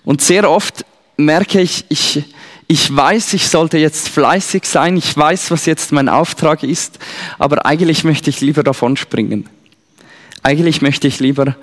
Und 0.05 0.23
sehr 0.23 0.49
oft 0.49 0.85
merke 1.17 1.61
ich, 1.61 1.85
ich, 1.89 2.25
ich 2.67 2.95
weiß, 2.95 3.35
ich 3.35 3.49
sollte 3.49 3.79
jetzt 3.79 4.09
fleißig 4.09 4.65
sein, 4.65 4.97
ich 4.97 5.17
weiß, 5.17 5.51
was 5.51 5.67
jetzt 5.67 5.93
mein 5.93 6.09
Auftrag 6.09 6.63
ist, 6.63 6.99
aber 7.39 7.67
eigentlich 7.67 8.05
möchte 8.05 8.31
ich 8.31 8.41
lieber 8.41 8.63
davon 8.63 8.97
springen. 8.97 9.49
Eigentlich 10.43 10.83
möchte 10.83 11.09
ich 11.09 11.21
lieber 11.21 11.57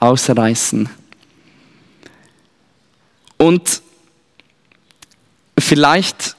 ausreißen. 0.00 0.88
Und 3.36 3.82
vielleicht 5.58 6.36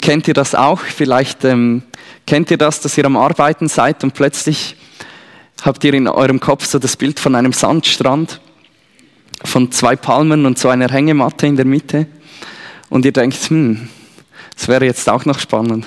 kennt 0.00 0.28
ihr 0.28 0.34
das 0.34 0.54
auch, 0.54 0.80
vielleicht 0.80 1.44
ähm, 1.44 1.82
kennt 2.26 2.50
ihr 2.50 2.58
das, 2.58 2.80
dass 2.80 2.96
ihr 2.96 3.04
am 3.04 3.16
Arbeiten 3.16 3.68
seid 3.68 4.04
und 4.04 4.14
plötzlich 4.14 4.76
habt 5.62 5.84
ihr 5.84 5.94
in 5.94 6.08
eurem 6.08 6.40
Kopf 6.40 6.66
so 6.66 6.78
das 6.78 6.96
Bild 6.96 7.20
von 7.20 7.34
einem 7.34 7.52
Sandstrand, 7.52 8.40
von 9.44 9.72
zwei 9.72 9.96
Palmen 9.96 10.46
und 10.46 10.58
so 10.58 10.68
einer 10.68 10.88
Hängematte 10.88 11.46
in 11.46 11.56
der 11.56 11.64
Mitte. 11.64 12.06
Und 12.88 13.04
ihr 13.04 13.12
denkt, 13.12 13.36
hm, 13.48 13.88
das 14.56 14.68
wäre 14.68 14.84
jetzt 14.84 15.08
auch 15.08 15.24
noch 15.24 15.38
spannend. 15.38 15.86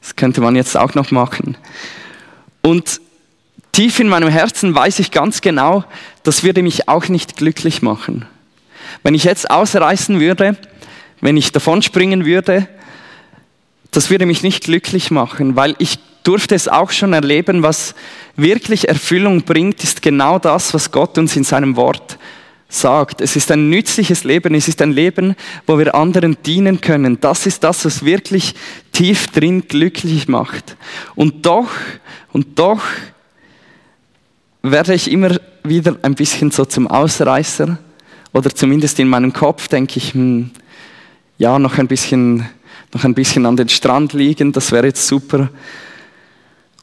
Das 0.00 0.16
könnte 0.16 0.40
man 0.40 0.56
jetzt 0.56 0.76
auch 0.76 0.94
noch 0.94 1.10
machen. 1.10 1.56
Und 2.62 3.00
tief 3.72 4.00
in 4.00 4.08
meinem 4.08 4.28
Herzen 4.28 4.74
weiß 4.74 4.98
ich 4.98 5.10
ganz 5.10 5.40
genau, 5.40 5.84
das 6.22 6.42
würde 6.42 6.62
mich 6.62 6.88
auch 6.88 7.08
nicht 7.08 7.36
glücklich 7.36 7.82
machen. 7.82 8.26
Wenn 9.02 9.14
ich 9.14 9.24
jetzt 9.24 9.50
ausreißen 9.50 10.20
würde, 10.20 10.56
wenn 11.20 11.36
ich 11.36 11.52
davonspringen 11.52 12.24
würde, 12.24 12.68
das 13.96 14.10
würde 14.10 14.26
mich 14.26 14.42
nicht 14.42 14.64
glücklich 14.64 15.10
machen, 15.10 15.56
weil 15.56 15.74
ich 15.78 15.98
durfte 16.22 16.54
es 16.54 16.68
auch 16.68 16.90
schon 16.90 17.14
erleben, 17.14 17.62
was 17.62 17.94
wirklich 18.36 18.88
Erfüllung 18.88 19.44
bringt, 19.44 19.82
ist 19.82 20.02
genau 20.02 20.38
das, 20.38 20.74
was 20.74 20.90
Gott 20.90 21.16
uns 21.16 21.34
in 21.34 21.44
seinem 21.44 21.76
Wort 21.76 22.18
sagt. 22.68 23.22
Es 23.22 23.36
ist 23.36 23.50
ein 23.50 23.70
nützliches 23.70 24.24
Leben, 24.24 24.54
es 24.54 24.68
ist 24.68 24.82
ein 24.82 24.92
Leben, 24.92 25.34
wo 25.66 25.78
wir 25.78 25.94
anderen 25.94 26.36
dienen 26.44 26.82
können. 26.82 27.20
Das 27.22 27.46
ist 27.46 27.64
das, 27.64 27.86
was 27.86 28.04
wirklich 28.04 28.54
tief 28.92 29.28
drin 29.28 29.66
glücklich 29.66 30.28
macht. 30.28 30.76
Und 31.14 31.46
doch, 31.46 31.70
und 32.34 32.58
doch 32.58 32.82
werde 34.60 34.92
ich 34.92 35.10
immer 35.10 35.38
wieder 35.62 35.96
ein 36.02 36.16
bisschen 36.16 36.50
so 36.50 36.66
zum 36.66 36.86
Ausreißer 36.86 37.78
oder 38.34 38.54
zumindest 38.54 38.98
in 39.00 39.08
meinem 39.08 39.32
Kopf 39.32 39.68
denke 39.68 39.96
ich, 39.96 40.12
hm, 40.12 40.50
ja, 41.38 41.58
noch 41.58 41.78
ein 41.78 41.88
bisschen, 41.88 42.46
noch 42.92 43.04
ein 43.04 43.14
bisschen 43.14 43.46
an 43.46 43.56
den 43.56 43.68
Strand 43.68 44.12
liegen, 44.12 44.52
das 44.52 44.72
wäre 44.72 44.86
jetzt 44.86 45.06
super. 45.06 45.48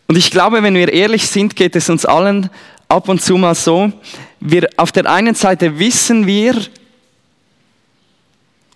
Und 0.08 0.18
ich 0.18 0.32
glaube, 0.32 0.62
wenn 0.64 0.76
wir 0.76 0.92
ehrlich 0.92 1.28
sind, 1.28 1.56
geht 1.56 1.76
es 1.76 1.90
uns 1.90 2.06
allen 2.06 2.50
ab 2.88 3.10
und 3.10 3.22
zu 3.22 3.38
mal 3.38 3.56
so, 3.56 3.92
wir 4.40 4.70
auf 4.78 4.92
der 4.92 5.10
einen 5.10 5.36
Seite 5.36 5.80
wissen 5.80 6.28
wir, 6.28 6.56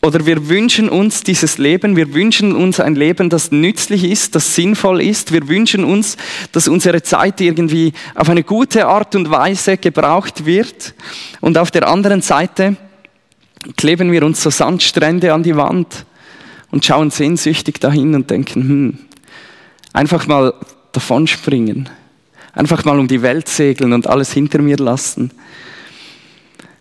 oder 0.01 0.25
wir 0.25 0.47
wünschen 0.47 0.89
uns 0.89 1.21
dieses 1.21 1.57
Leben, 1.57 1.95
wir 1.95 2.13
wünschen 2.13 2.55
uns 2.55 2.79
ein 2.79 2.95
Leben, 2.95 3.29
das 3.29 3.51
nützlich 3.51 4.03
ist, 4.03 4.35
das 4.35 4.55
sinnvoll 4.55 5.01
ist. 5.01 5.33
Wir 5.33 5.47
wünschen 5.47 5.83
uns, 5.83 6.17
dass 6.51 6.67
unsere 6.67 7.01
Zeit 7.03 7.41
irgendwie 7.41 7.93
auf 8.15 8.29
eine 8.29 8.43
gute 8.43 8.87
Art 8.87 9.15
und 9.15 9.29
Weise 9.29 9.77
gebraucht 9.77 10.45
wird. 10.45 10.93
Und 11.41 11.57
auf 11.57 11.71
der 11.71 11.87
anderen 11.87 12.21
Seite 12.21 12.77
kleben 13.75 14.11
wir 14.11 14.23
uns 14.23 14.41
so 14.41 14.49
Sandstrände 14.49 15.33
an 15.33 15.43
die 15.43 15.55
Wand 15.55 16.06
und 16.71 16.86
schauen 16.86 17.12
sehnsüchtig 17.12 17.80
dahin 17.80 18.15
und 18.15 18.30
denken, 18.30 18.62
hm, 18.62 18.97
einfach 19.93 20.27
mal 20.27 20.53
davonspringen, 20.91 21.89
einfach 22.53 22.86
mal 22.86 22.99
um 22.99 23.08
die 23.08 23.21
Welt 23.21 23.47
segeln 23.47 23.93
und 23.93 24.08
alles 24.08 24.32
hinter 24.34 24.60
mir 24.60 24.77
lassen. 24.77 25.32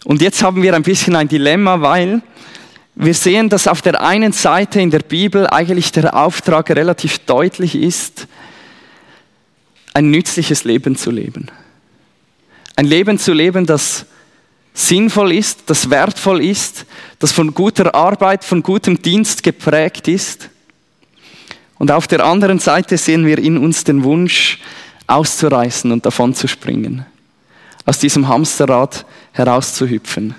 Und 0.04 0.22
jetzt 0.22 0.42
haben 0.42 0.62
wir 0.62 0.74
ein 0.74 0.82
bisschen 0.82 1.16
ein 1.16 1.28
Dilemma, 1.28 1.80
weil 1.80 2.22
wir 2.94 3.14
sehen, 3.14 3.48
dass 3.48 3.68
auf 3.68 3.82
der 3.82 4.02
einen 4.02 4.32
Seite 4.32 4.80
in 4.80 4.90
der 4.90 5.00
Bibel 5.00 5.46
eigentlich 5.48 5.92
der 5.92 6.16
Auftrag 6.16 6.70
relativ 6.70 7.18
deutlich 7.20 7.74
ist, 7.74 8.26
ein 9.92 10.10
nützliches 10.10 10.64
Leben 10.64 10.96
zu 10.96 11.10
leben. 11.10 11.50
Ein 12.74 12.86
Leben 12.86 13.18
zu 13.18 13.32
leben, 13.32 13.66
das 13.66 14.06
sinnvoll 14.76 15.32
ist, 15.32 15.62
das 15.66 15.88
wertvoll 15.88 16.44
ist, 16.44 16.84
das 17.18 17.32
von 17.32 17.54
guter 17.54 17.94
Arbeit, 17.94 18.44
von 18.44 18.62
gutem 18.62 19.00
Dienst 19.00 19.42
geprägt 19.42 20.06
ist. 20.06 20.50
Und 21.78 21.90
auf 21.90 22.06
der 22.06 22.24
anderen 22.24 22.58
Seite 22.58 22.98
sehen 22.98 23.26
wir 23.26 23.38
in 23.38 23.56
uns 23.56 23.84
den 23.84 24.04
Wunsch, 24.04 24.60
auszureißen 25.06 25.90
und 25.92 26.04
davon 26.04 26.34
zu 26.34 26.46
springen, 26.46 27.06
aus 27.84 28.00
diesem 28.00 28.28
Hamsterrad 28.28 29.06
herauszuhüpfen. 29.32 30.34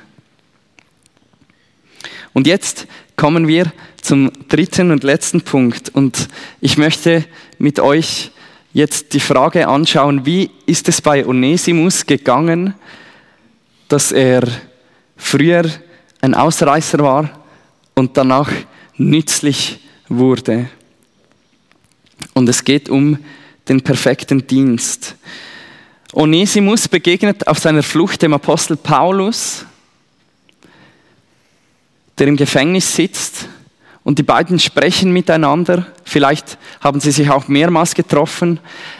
Und 2.33 2.45
jetzt 2.45 2.85
kommen 3.15 3.47
wir 3.47 3.71
zum 4.01 4.31
dritten 4.49 4.91
und 4.91 5.03
letzten 5.03 5.41
Punkt. 5.41 5.89
Und 5.89 6.27
ich 6.61 6.77
möchte 6.77 7.25
mit 7.57 7.79
euch 7.79 8.31
jetzt 8.73 9.13
die 9.13 9.19
Frage 9.19 9.67
anschauen, 9.67 10.25
wie 10.25 10.51
ist 10.67 10.87
es 10.89 11.01
bei 11.01 11.25
Onesimus 11.25 12.05
gegangen, 12.05 12.75
dass 13.87 14.11
er 14.11 14.43
früher 15.15 15.65
ein 16.21 16.33
Ausreißer 16.33 16.99
war 16.99 17.29
und 17.95 18.17
danach 18.17 18.51
nützlich 18.97 19.79
wurde. 20.09 20.69
Und 22.33 22.49
es 22.49 22.63
geht 22.63 22.89
um 22.89 23.17
den 23.67 23.81
perfekten 23.81 24.45
Dienst. 24.47 25.15
Onesimus 26.13 26.87
begegnet 26.87 27.47
auf 27.47 27.59
seiner 27.59 27.83
Flucht 27.83 28.21
dem 28.21 28.33
Apostel 28.33 28.77
Paulus 28.77 29.65
der 32.17 32.27
im 32.27 32.37
Gefängnis 32.37 32.95
sitzt 32.95 33.47
und 34.03 34.17
die 34.17 34.23
beiden 34.23 34.59
sprechen 34.59 35.11
miteinander. 35.11 35.87
Vielleicht 36.03 36.57
haben 36.81 36.99
sie 36.99 37.11
sich 37.11 37.29
auch 37.29 37.47
mehrmals 37.47 37.93
getroffen. 37.93 38.59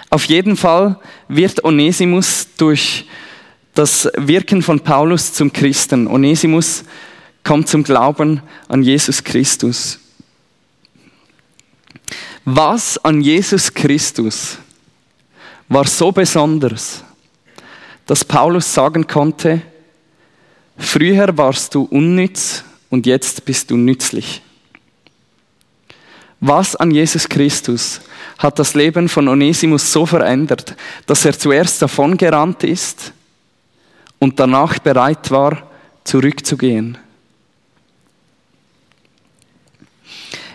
Auf 0.10 0.26
jeden 0.26 0.56
Fall 0.56 1.00
wird 1.28 1.64
Onesimus 1.64 2.48
durch 2.58 3.06
das 3.78 4.10
Wirken 4.18 4.64
von 4.64 4.80
Paulus 4.80 5.34
zum 5.34 5.54
Christen. 5.54 6.08
Onesimus 6.08 6.84
kommt 7.44 7.70
zum 7.70 7.84
Glauben 7.84 8.42
an 8.68 8.82
Jesus 8.82 9.24
Christus. 9.24 10.00
Was 12.44 12.98
an 12.98 13.22
Jesus 13.22 13.72
Christus 13.72 14.58
war 15.70 15.86
so 15.86 16.12
besonders, 16.12 17.04
dass 18.08 18.26
Paulus 18.26 18.74
sagen 18.74 19.06
konnte, 19.06 19.62
früher 20.78 21.38
warst 21.38 21.76
du 21.76 21.84
unnütz, 21.84 22.64
und 22.90 23.06
jetzt 23.06 23.44
bist 23.46 23.70
du 23.70 23.76
nützlich. 23.76 24.42
Was 26.40 26.76
an 26.76 26.90
Jesus 26.90 27.28
Christus 27.28 28.00
hat 28.38 28.58
das 28.58 28.74
Leben 28.74 29.10
von 29.10 29.28
Onesimus 29.28 29.92
so 29.92 30.06
verändert, 30.06 30.76
dass 31.06 31.26
er 31.26 31.38
zuerst 31.38 31.82
davongerannt 31.82 32.64
ist 32.64 33.12
und 34.20 34.40
danach 34.40 34.80
bereit 34.80 35.32
war, 35.32 35.70
zurückzugehen? 36.04 36.98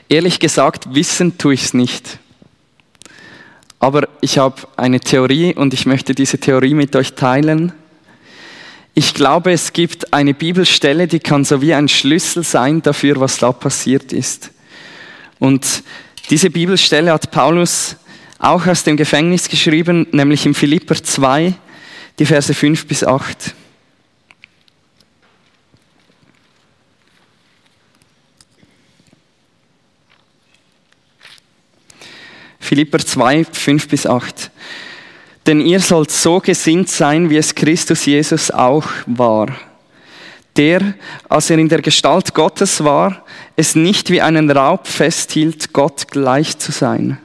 Ehrlich 0.08 0.38
gesagt, 0.38 0.94
wissen 0.94 1.38
tue 1.38 1.54
ich 1.54 1.64
es 1.64 1.74
nicht. 1.74 2.18
Aber 3.78 4.08
ich 4.20 4.38
habe 4.38 4.62
eine 4.76 5.00
Theorie 5.00 5.54
und 5.54 5.74
ich 5.74 5.86
möchte 5.86 6.14
diese 6.14 6.38
Theorie 6.38 6.74
mit 6.74 6.94
euch 6.94 7.14
teilen. 7.14 7.72
Ich 8.94 9.14
glaube, 9.14 9.52
es 9.52 9.72
gibt 9.72 10.12
eine 10.12 10.34
Bibelstelle, 10.34 11.06
die 11.06 11.18
kann 11.18 11.44
so 11.44 11.62
wie 11.62 11.72
ein 11.72 11.88
Schlüssel 11.88 12.44
sein 12.44 12.82
dafür, 12.82 13.18
was 13.20 13.38
da 13.38 13.52
passiert 13.52 14.12
ist. 14.12 14.50
Und 15.38 15.82
diese 16.30 16.50
Bibelstelle 16.50 17.12
hat 17.12 17.30
Paulus 17.30 17.96
auch 18.38 18.66
aus 18.66 18.84
dem 18.84 18.96
Gefängnis 18.96 19.48
geschrieben, 19.48 20.06
nämlich 20.12 20.44
im 20.44 20.54
Philipper 20.54 21.02
2, 21.02 21.54
die 22.18 22.26
Verse 22.26 22.52
5 22.52 22.86
bis 22.86 23.04
8. 23.04 23.54
Philipper 32.60 32.98
2, 32.98 33.44
5 33.44 33.88
bis 33.88 34.06
8. 34.06 34.50
Denn 35.46 35.60
ihr 35.60 35.80
sollt 35.80 36.10
so 36.10 36.40
gesinnt 36.40 36.88
sein, 36.88 37.28
wie 37.28 37.36
es 37.36 37.54
Christus 37.54 38.06
Jesus 38.06 38.50
auch 38.50 38.86
war. 39.06 39.48
Der, 40.56 40.94
als 41.28 41.50
er 41.50 41.58
in 41.58 41.68
der 41.68 41.82
Gestalt 41.82 42.34
Gottes 42.34 42.84
war, 42.84 43.24
es 43.56 43.74
nicht 43.74 44.10
wie 44.10 44.20
einen 44.20 44.50
Raub 44.50 44.86
festhielt, 44.86 45.72
Gott 45.72 46.08
gleich 46.08 46.58
zu 46.58 46.72
sein, 46.72 47.18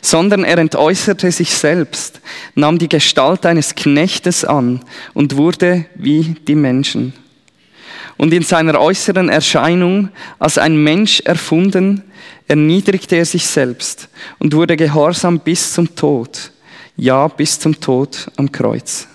sondern 0.00 0.44
er 0.44 0.58
entäußerte 0.58 1.30
sich 1.30 1.50
selbst, 1.54 2.20
nahm 2.54 2.78
die 2.78 2.88
Gestalt 2.88 3.46
eines 3.46 3.74
Knechtes 3.74 4.44
an 4.44 4.80
und 5.14 5.36
wurde 5.36 5.86
wie 5.94 6.36
die 6.46 6.54
Menschen. 6.54 7.12
Und 8.16 8.32
in 8.32 8.42
seiner 8.42 8.80
äußeren 8.80 9.28
Erscheinung 9.28 10.10
als 10.38 10.58
ein 10.58 10.76
Mensch 10.76 11.20
erfunden, 11.20 12.04
erniedrigte 12.46 13.16
er 13.16 13.24
sich 13.24 13.46
selbst 13.46 14.08
und 14.38 14.54
wurde 14.54 14.76
gehorsam 14.76 15.40
bis 15.40 15.72
zum 15.72 15.94
Tod 15.96 16.52
ja 16.96 17.28
bis 17.28 17.58
zum 17.58 17.78
Tod 17.78 18.30
am 18.36 18.50
Kreuz. 18.50 19.08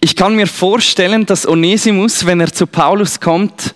Ich 0.00 0.16
kann 0.16 0.34
mir 0.34 0.48
vorstellen, 0.48 1.26
dass 1.26 1.46
Onesimus, 1.46 2.26
wenn 2.26 2.40
er 2.40 2.52
zu 2.52 2.66
Paulus 2.66 3.20
kommt, 3.20 3.74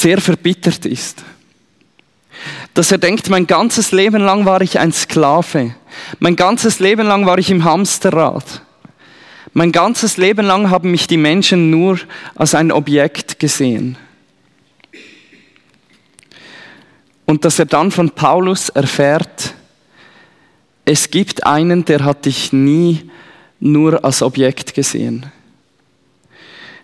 sehr 0.00 0.20
verbittert 0.20 0.86
ist. 0.86 1.24
Dass 2.74 2.90
er 2.90 2.98
denkt, 2.98 3.28
mein 3.28 3.46
ganzes 3.46 3.92
Leben 3.92 4.22
lang 4.22 4.46
war 4.46 4.60
ich 4.60 4.78
ein 4.78 4.92
Sklave. 4.92 5.74
Mein 6.18 6.36
ganzes 6.36 6.78
Leben 6.78 7.06
lang 7.06 7.26
war 7.26 7.38
ich 7.38 7.50
im 7.50 7.64
Hamsterrad. 7.64 8.62
Mein 9.52 9.72
ganzes 9.72 10.16
Leben 10.16 10.46
lang 10.46 10.70
haben 10.70 10.90
mich 10.90 11.06
die 11.06 11.16
Menschen 11.16 11.70
nur 11.70 11.98
als 12.34 12.54
ein 12.54 12.70
Objekt 12.70 13.38
gesehen. 13.38 13.98
Und 17.26 17.44
dass 17.44 17.58
er 17.58 17.66
dann 17.66 17.90
von 17.90 18.10
Paulus 18.10 18.70
erfährt, 18.70 19.54
es 20.84 21.10
gibt 21.10 21.46
einen, 21.46 21.84
der 21.84 22.04
hat 22.04 22.26
dich 22.26 22.52
nie 22.52 23.10
nur 23.60 24.04
als 24.04 24.22
Objekt 24.22 24.74
gesehen. 24.74 25.30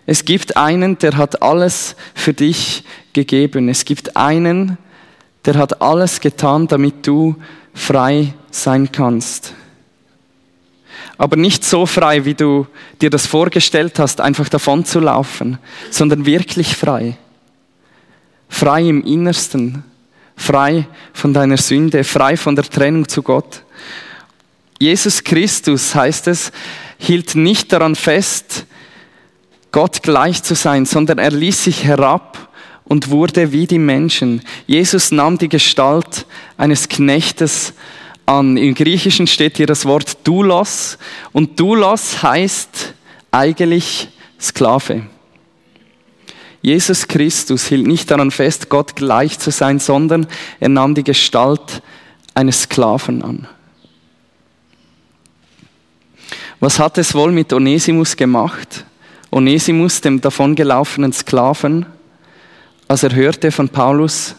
Es 0.09 0.23
gibt 0.23 0.55
einen, 0.55 0.97
der 0.97 1.17
hat 1.17 1.41
alles 1.41 1.97
für 2.15 2.33
dich 2.33 2.85
gegeben. 3.11 3.67
Es 3.67 3.83
gibt 3.83 4.15
einen, 4.15 4.77
der 5.45 5.55
hat 5.55 5.81
alles 5.81 6.21
getan, 6.21 6.67
damit 6.67 7.05
du 7.05 7.35
frei 7.73 8.33
sein 8.49 8.89
kannst. 8.89 9.53
Aber 11.17 11.35
nicht 11.35 11.65
so 11.65 11.85
frei, 11.85 12.23
wie 12.23 12.35
du 12.35 12.67
dir 13.01 13.09
das 13.09 13.25
vorgestellt 13.25 13.99
hast, 13.99 14.21
einfach 14.21 14.47
davon 14.47 14.85
zu 14.85 15.01
laufen, 15.01 15.57
sondern 15.91 16.25
wirklich 16.25 16.77
frei. 16.77 17.17
Frei 18.47 18.83
im 18.83 19.03
Innersten, 19.03 19.83
frei 20.37 20.87
von 21.11 21.33
deiner 21.33 21.57
Sünde, 21.57 22.05
frei 22.05 22.37
von 22.37 22.55
der 22.55 22.63
Trennung 22.63 23.09
zu 23.09 23.23
Gott. 23.23 23.63
Jesus 24.79 25.21
Christus, 25.21 25.93
heißt 25.95 26.27
es, 26.27 26.53
hielt 26.97 27.35
nicht 27.35 27.73
daran 27.73 27.95
fest, 27.95 28.65
Gott 29.71 30.03
gleich 30.03 30.43
zu 30.43 30.55
sein, 30.55 30.85
sondern 30.85 31.17
er 31.17 31.31
ließ 31.31 31.65
sich 31.65 31.83
herab 31.83 32.49
und 32.85 33.09
wurde 33.09 33.51
wie 33.51 33.67
die 33.67 33.79
Menschen. 33.79 34.41
Jesus 34.65 35.11
nahm 35.11 35.37
die 35.37 35.49
Gestalt 35.49 36.25
eines 36.57 36.87
Knechtes 36.87 37.73
an. 38.25 38.57
Im 38.57 38.75
Griechischen 38.75 39.27
steht 39.27 39.57
hier 39.57 39.67
das 39.67 39.85
Wort 39.85 40.25
Doulos 40.25 40.97
und 41.33 41.59
Doulos 41.59 42.23
heißt 42.23 42.93
eigentlich 43.31 44.09
Sklave. 44.39 45.03
Jesus 46.61 47.07
Christus 47.07 47.67
hielt 47.67 47.87
nicht 47.87 48.09
daran 48.09 48.31
fest, 48.31 48.69
Gott 48.69 48.95
gleich 48.95 49.39
zu 49.39 49.51
sein, 49.51 49.79
sondern 49.79 50.27
er 50.59 50.69
nahm 50.69 50.95
die 50.95 51.03
Gestalt 51.03 51.81
eines 52.33 52.63
Sklaven 52.63 53.21
an. 53.21 53.47
Was 56.59 56.79
hat 56.79 56.97
es 56.97 57.13
wohl 57.13 57.31
mit 57.31 57.53
Onesimus 57.53 58.15
gemacht? 58.15 58.85
Onesimus, 59.31 60.01
dem 60.01 60.21
davongelaufenen 60.21 61.13
Sklaven, 61.13 61.85
als 62.87 63.03
er 63.03 63.13
hörte 63.13 63.51
von 63.51 63.69
Paulus, 63.69 64.35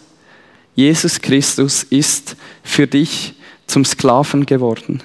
Jesus 0.74 1.20
Christus 1.20 1.82
ist 1.82 2.36
für 2.62 2.86
dich 2.86 3.34
zum 3.66 3.84
Sklaven 3.84 4.46
geworden. 4.46 5.02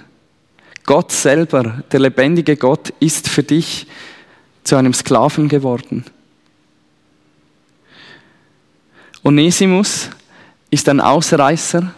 Gott 0.86 1.12
selber, 1.12 1.84
der 1.92 2.00
lebendige 2.00 2.56
Gott, 2.58 2.94
ist 3.00 3.28
für 3.28 3.44
dich 3.44 3.88
zu 4.64 4.76
einem 4.76 4.94
Sklaven 4.94 5.50
geworden. 5.50 6.06
Onesimus 9.24 10.10
ist 10.70 10.90
ein 10.90 11.00
Ausreißer, 11.00 11.94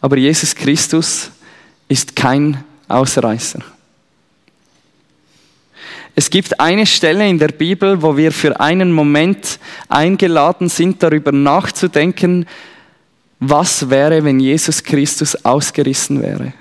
aber 0.00 0.16
Jesus 0.16 0.54
Christus 0.54 1.30
ist 1.88 2.16
kein 2.16 2.64
Ausreißer. 2.88 3.60
Es 6.14 6.30
gibt 6.30 6.60
eine 6.60 6.86
Stelle 6.86 7.28
in 7.28 7.38
der 7.38 7.48
Bibel, 7.48 8.02
wo 8.02 8.16
wir 8.16 8.32
für 8.32 8.60
einen 8.60 8.92
Moment 8.92 9.58
eingeladen 9.88 10.68
sind, 10.68 11.02
darüber 11.02 11.32
nachzudenken, 11.32 12.46
was 13.38 13.88
wäre, 13.88 14.22
wenn 14.24 14.38
Jesus 14.38 14.82
Christus 14.82 15.44
ausgerissen 15.44 16.22
wäre. 16.22 16.52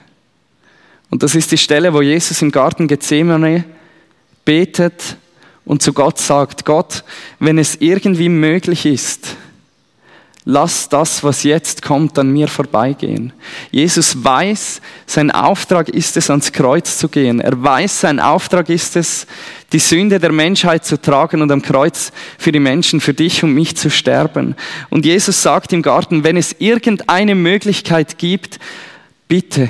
Und 1.09 1.23
das 1.23 1.35
ist 1.35 1.51
die 1.51 1.57
Stelle, 1.57 1.93
wo 1.93 2.01
Jesus 2.01 2.41
im 2.41 2.51
Garten 2.51 2.88
Gethsemane 2.88 3.65
betet 4.45 5.17
und 5.65 5.81
zu 5.81 5.93
Gott 5.93 6.19
sagt, 6.19 6.65
Gott, 6.65 7.03
wenn 7.39 7.57
es 7.57 7.75
irgendwie 7.79 8.29
möglich 8.29 8.85
ist, 8.85 9.35
lass 10.49 10.89
das, 10.89 11.23
was 11.23 11.43
jetzt 11.43 11.83
kommt, 11.83 12.17
an 12.17 12.31
mir 12.31 12.47
vorbeigehen. 12.47 13.33
Jesus 13.69 14.23
weiß, 14.23 14.81
sein 15.05 15.29
Auftrag 15.29 15.89
ist 15.89 16.17
es, 16.17 16.31
ans 16.31 16.51
Kreuz 16.51 16.97
zu 16.97 17.07
gehen. 17.07 17.39
Er 17.39 17.62
weiß, 17.62 18.01
sein 18.01 18.19
Auftrag 18.19 18.67
ist 18.69 18.95
es, 18.95 19.27
die 19.71 19.77
Sünde 19.77 20.17
der 20.17 20.31
Menschheit 20.31 20.83
zu 20.85 20.99
tragen 20.99 21.43
und 21.43 21.51
am 21.51 21.62
Kreuz 21.62 22.12
für 22.39 22.51
die 22.51 22.59
Menschen, 22.59 22.99
für 22.99 23.13
dich 23.13 23.43
und 23.43 23.53
mich 23.53 23.77
zu 23.77 23.91
sterben. 23.91 24.55
Und 24.89 25.05
Jesus 25.05 25.43
sagt 25.43 25.71
im 25.71 25.83
Garten, 25.83 26.23
wenn 26.23 26.35
es 26.35 26.55
irgendeine 26.57 27.35
Möglichkeit 27.35 28.17
gibt, 28.17 28.57
bitte, 29.27 29.69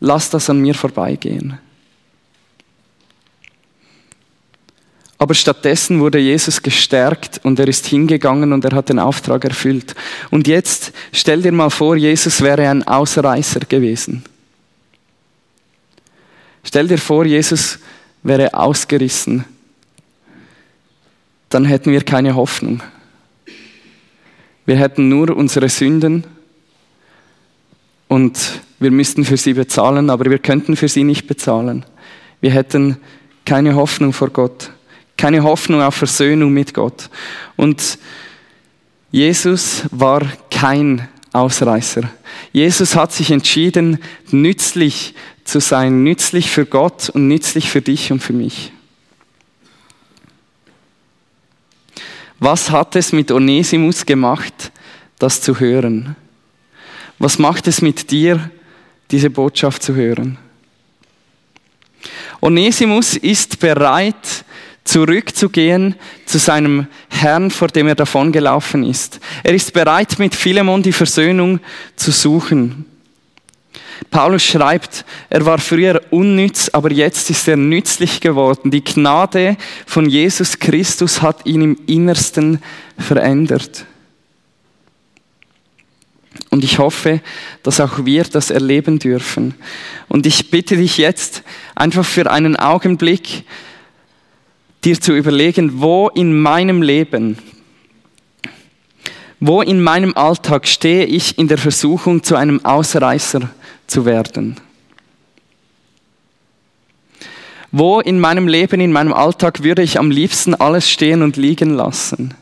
lass 0.00 0.28
das 0.28 0.50
an 0.50 0.60
mir 0.60 0.74
vorbeigehen. 0.74 1.58
Aber 5.20 5.34
stattdessen 5.34 6.00
wurde 6.00 6.18
Jesus 6.18 6.62
gestärkt 6.62 7.40
und 7.42 7.58
er 7.58 7.68
ist 7.68 7.86
hingegangen 7.86 8.54
und 8.54 8.64
er 8.64 8.74
hat 8.74 8.88
den 8.88 8.98
Auftrag 8.98 9.44
erfüllt. 9.44 9.94
Und 10.30 10.48
jetzt 10.48 10.92
stell 11.12 11.42
dir 11.42 11.52
mal 11.52 11.68
vor, 11.68 11.94
Jesus 11.94 12.40
wäre 12.40 12.66
ein 12.66 12.88
Ausreißer 12.88 13.60
gewesen. 13.60 14.24
Stell 16.64 16.88
dir 16.88 16.96
vor, 16.96 17.26
Jesus 17.26 17.78
wäre 18.22 18.54
ausgerissen. 18.54 19.44
Dann 21.50 21.66
hätten 21.66 21.92
wir 21.92 22.00
keine 22.02 22.34
Hoffnung. 22.34 22.82
Wir 24.64 24.76
hätten 24.76 25.10
nur 25.10 25.36
unsere 25.36 25.68
Sünden 25.68 26.24
und 28.08 28.62
wir 28.78 28.90
müssten 28.90 29.26
für 29.26 29.36
sie 29.36 29.52
bezahlen, 29.52 30.08
aber 30.08 30.30
wir 30.30 30.38
könnten 30.38 30.76
für 30.76 30.88
sie 30.88 31.04
nicht 31.04 31.26
bezahlen. 31.26 31.84
Wir 32.40 32.52
hätten 32.52 32.96
keine 33.44 33.74
Hoffnung 33.74 34.14
vor 34.14 34.30
Gott 34.30 34.70
keine 35.20 35.42
Hoffnung 35.42 35.82
auf 35.82 35.94
Versöhnung 35.94 36.50
mit 36.50 36.72
Gott. 36.72 37.10
Und 37.56 37.98
Jesus 39.10 39.82
war 39.90 40.22
kein 40.50 41.08
Ausreißer. 41.32 42.10
Jesus 42.52 42.96
hat 42.96 43.12
sich 43.12 43.30
entschieden, 43.30 43.98
nützlich 44.30 45.14
zu 45.44 45.60
sein, 45.60 46.04
nützlich 46.04 46.50
für 46.50 46.64
Gott 46.64 47.10
und 47.10 47.28
nützlich 47.28 47.68
für 47.68 47.82
dich 47.82 48.10
und 48.10 48.20
für 48.20 48.32
mich. 48.32 48.72
Was 52.38 52.70
hat 52.70 52.96
es 52.96 53.12
mit 53.12 53.30
Onesimus 53.30 54.06
gemacht, 54.06 54.72
das 55.18 55.42
zu 55.42 55.60
hören? 55.60 56.16
Was 57.18 57.38
macht 57.38 57.68
es 57.68 57.82
mit 57.82 58.10
dir, 58.10 58.50
diese 59.10 59.28
Botschaft 59.28 59.82
zu 59.82 59.94
hören? 59.94 60.38
Onesimus 62.40 63.16
ist 63.16 63.60
bereit, 63.60 64.44
zurückzugehen 64.84 65.94
zu 66.26 66.38
seinem 66.38 66.86
Herrn, 67.08 67.50
vor 67.50 67.68
dem 67.68 67.86
er 67.86 67.94
davongelaufen 67.94 68.84
ist. 68.84 69.20
Er 69.42 69.54
ist 69.54 69.72
bereit, 69.72 70.18
mit 70.18 70.34
Philemon 70.34 70.82
die 70.82 70.92
Versöhnung 70.92 71.60
zu 71.96 72.10
suchen. 72.10 72.86
Paulus 74.10 74.42
schreibt, 74.42 75.04
er 75.28 75.44
war 75.44 75.58
früher 75.58 76.00
unnütz, 76.10 76.70
aber 76.70 76.90
jetzt 76.90 77.30
ist 77.30 77.46
er 77.46 77.56
nützlich 77.56 78.20
geworden. 78.20 78.70
Die 78.70 78.82
Gnade 78.82 79.56
von 79.86 80.08
Jesus 80.08 80.58
Christus 80.58 81.22
hat 81.22 81.46
ihn 81.46 81.62
im 81.62 81.78
Innersten 81.86 82.62
verändert. 82.98 83.84
Und 86.50 86.64
ich 86.64 86.78
hoffe, 86.78 87.20
dass 87.62 87.80
auch 87.80 88.04
wir 88.04 88.24
das 88.24 88.50
erleben 88.50 88.98
dürfen. 88.98 89.54
Und 90.08 90.26
ich 90.26 90.50
bitte 90.50 90.76
dich 90.76 90.98
jetzt 90.98 91.42
einfach 91.76 92.04
für 92.04 92.30
einen 92.30 92.56
Augenblick, 92.56 93.44
dir 94.84 95.00
zu 95.00 95.14
überlegen, 95.14 95.80
wo 95.80 96.08
in 96.08 96.40
meinem 96.40 96.82
Leben, 96.82 97.38
wo 99.38 99.62
in 99.62 99.82
meinem 99.82 100.16
Alltag 100.16 100.66
stehe 100.66 101.04
ich 101.04 101.38
in 101.38 101.48
der 101.48 101.58
Versuchung, 101.58 102.22
zu 102.22 102.36
einem 102.36 102.64
Ausreißer 102.64 103.50
zu 103.86 104.04
werden. 104.04 104.56
Wo 107.72 108.00
in 108.00 108.18
meinem 108.18 108.48
Leben, 108.48 108.80
in 108.80 108.92
meinem 108.92 109.12
Alltag 109.12 109.62
würde 109.62 109.82
ich 109.82 109.98
am 109.98 110.10
liebsten 110.10 110.54
alles 110.54 110.90
stehen 110.90 111.22
und 111.22 111.36
liegen 111.36 111.70
lassen? 111.70 112.34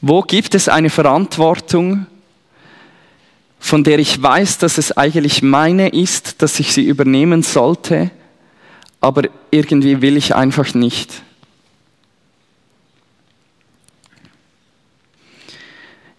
Wo 0.00 0.20
gibt 0.20 0.54
es 0.54 0.68
eine 0.68 0.90
Verantwortung, 0.90 2.06
von 3.58 3.82
der 3.82 3.98
ich 3.98 4.22
weiß, 4.22 4.58
dass 4.58 4.78
es 4.78 4.96
eigentlich 4.96 5.42
meine 5.42 5.88
ist, 5.88 6.42
dass 6.42 6.60
ich 6.60 6.72
sie 6.72 6.84
übernehmen 6.84 7.42
sollte, 7.42 8.10
aber 9.06 9.28
irgendwie 9.52 10.02
will 10.02 10.16
ich 10.16 10.34
einfach 10.34 10.74
nicht. 10.74 11.22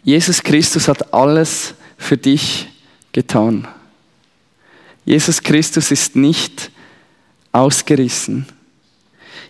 Jesus 0.06 0.42
Christus 0.42 0.88
hat 0.88 1.14
alles 1.14 1.74
für 1.98 2.16
dich 2.16 2.70
getan. 3.12 3.68
Jesus 5.04 5.44
Christus 5.44 5.92
ist 5.92 6.16
nicht 6.16 6.72
ausgerissen. 7.52 8.46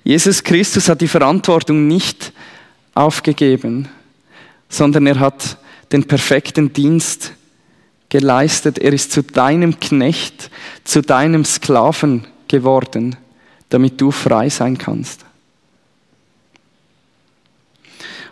Jesus 0.04 0.44
Christus 0.44 0.90
hat 0.90 1.02
die 1.02 1.08
Verantwortung 1.08 1.86
nicht 1.86 2.34
aufgegeben, 2.96 3.88
sondern 4.68 5.06
er 5.06 5.20
hat 5.20 5.60
den 5.92 6.06
perfekten 6.08 6.74
Dienst 6.74 7.34
geleistet. 8.10 8.80
Er 8.80 8.94
ist 8.94 9.12
zu 9.12 9.22
deinem 9.22 9.80
Knecht, 9.80 10.50
zu 10.84 11.04
deinem 11.04 11.46
Sklaven 11.46 12.26
geworden, 12.48 13.16
damit 13.70 14.00
du 14.00 14.12
frei 14.12 14.50
sein 14.50 14.78
kannst. 14.78 15.26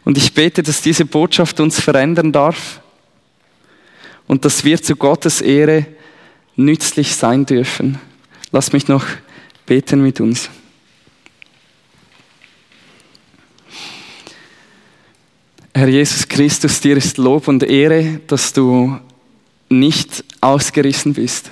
Und 0.03 0.17
ich 0.17 0.33
bete, 0.33 0.61
dass 0.61 0.81
diese 0.81 1.05
Botschaft 1.05 1.59
uns 1.59 1.79
verändern 1.79 2.31
darf 2.31 2.79
und 4.27 4.45
dass 4.45 4.63
wir 4.63 4.81
zu 4.81 4.95
Gottes 4.95 5.41
Ehre 5.41 5.87
nützlich 6.55 7.15
sein 7.15 7.45
dürfen. 7.45 7.99
Lass 8.51 8.71
mich 8.71 8.87
noch 8.87 9.05
beten 9.65 10.01
mit 10.01 10.21
uns. 10.21 10.49
Herr 15.73 15.89
Jesus 15.89 16.27
Christus, 16.27 16.79
dir 16.79 16.95
ist 16.95 17.17
Lob 17.17 17.47
und 17.49 17.61
Ehre, 17.63 18.21
dass 18.27 18.53
du 18.53 18.97
nicht 19.67 20.23
ausgerissen 20.39 21.13
bist. 21.13 21.51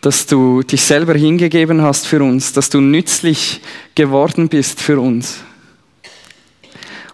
Dass 0.00 0.26
du 0.26 0.62
dich 0.62 0.82
selber 0.82 1.14
hingegeben 1.14 1.82
hast 1.82 2.06
für 2.06 2.22
uns, 2.22 2.52
dass 2.52 2.70
du 2.70 2.80
nützlich 2.80 3.60
geworden 3.94 4.48
bist 4.48 4.80
für 4.80 4.98
uns. 4.98 5.44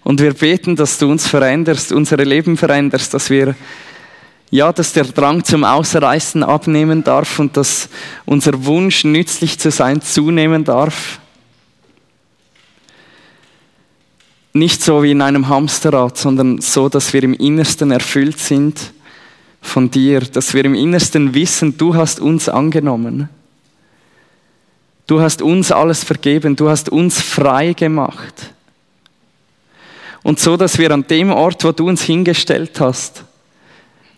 Und 0.05 0.21
wir 0.21 0.35
beten, 0.35 0.77
dass 0.77 0.99
du 0.99 1.11
uns 1.11 1.27
veränderst, 1.27 1.91
unsere 1.91 2.23
Leben 2.23 2.57
veränderst, 2.57 3.13
dass 3.13 3.29
wir, 3.29 3.57
ja, 4.51 4.73
dass 4.73 4.93
der 4.93 5.05
Drang 5.05 5.43
zum 5.43 5.65
Ausreißen 5.65 6.45
abnehmen 6.45 7.03
darf 7.03 7.41
und 7.41 7.57
dass 7.57 7.89
unser 8.25 8.65
Wunsch, 8.65 9.03
nützlich 9.03 9.59
zu 9.59 9.73
sein, 9.73 10.01
zunehmen 10.01 10.65
darf 10.65 11.19
nicht 14.57 14.83
so 14.83 15.03
wie 15.03 15.13
in 15.13 15.23
einem 15.23 15.49
Hamsterrad, 15.49 16.17
sondern 16.17 16.61
so, 16.61 16.89
dass 16.89 17.13
wir 17.13 17.23
im 17.23 17.35
Innersten 17.35 17.91
erfüllt 17.91 18.39
sind 18.39 18.93
von 19.61 19.91
dir, 19.91 20.21
dass 20.21 20.55
wir 20.55 20.65
im 20.65 20.75
Innersten 20.75 21.35
wissen, 21.35 21.77
du 21.77 21.95
hast 21.95 22.21
uns 22.21 22.49
angenommen. 22.49 23.29
Du 25.07 25.21
hast 25.21 25.43
uns 25.43 25.71
alles 25.71 26.03
vergeben, 26.03 26.57
du 26.57 26.69
hast 26.69 26.89
uns 26.89 27.21
frei 27.21 27.73
gemacht. 27.73 28.53
Und 30.23 30.41
so, 30.41 30.57
dass 30.57 30.79
wir 30.79 30.91
an 30.91 31.07
dem 31.07 31.31
Ort, 31.31 31.63
wo 31.63 31.71
du 31.71 31.89
uns 31.89 32.03
hingestellt 32.03 32.81
hast, 32.81 33.25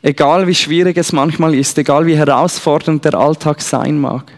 egal 0.02 0.46
wie 0.46 0.54
schwierig 0.54 0.96
es 0.96 1.12
manchmal 1.12 1.54
ist, 1.54 1.76
egal 1.76 2.06
wie 2.06 2.16
herausfordernd 2.16 3.04
der 3.04 3.14
Alltag 3.14 3.60
sein 3.60 4.00
mag, 4.00 4.32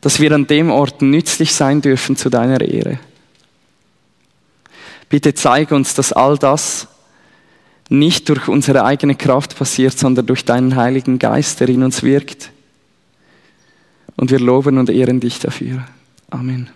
dass 0.00 0.18
wir 0.18 0.32
an 0.32 0.46
dem 0.46 0.70
Ort 0.70 1.02
nützlich 1.02 1.54
sein 1.54 1.80
dürfen 1.80 2.16
zu 2.16 2.30
deiner 2.30 2.60
Ehre. 2.60 2.98
Bitte 5.08 5.34
zeige 5.34 5.74
uns, 5.74 5.94
dass 5.94 6.12
all 6.12 6.36
das 6.36 6.88
nicht 7.88 8.28
durch 8.28 8.48
unsere 8.48 8.84
eigene 8.84 9.14
Kraft 9.14 9.56
passiert, 9.56 9.98
sondern 9.98 10.26
durch 10.26 10.44
deinen 10.44 10.76
Heiligen 10.76 11.18
Geist, 11.18 11.60
der 11.60 11.68
in 11.68 11.82
uns 11.82 12.02
wirkt. 12.02 12.50
Und 14.16 14.30
wir 14.30 14.40
loben 14.40 14.78
und 14.78 14.90
ehren 14.90 15.20
dich 15.20 15.38
dafür. 15.38 15.84
Amen. 16.30 16.68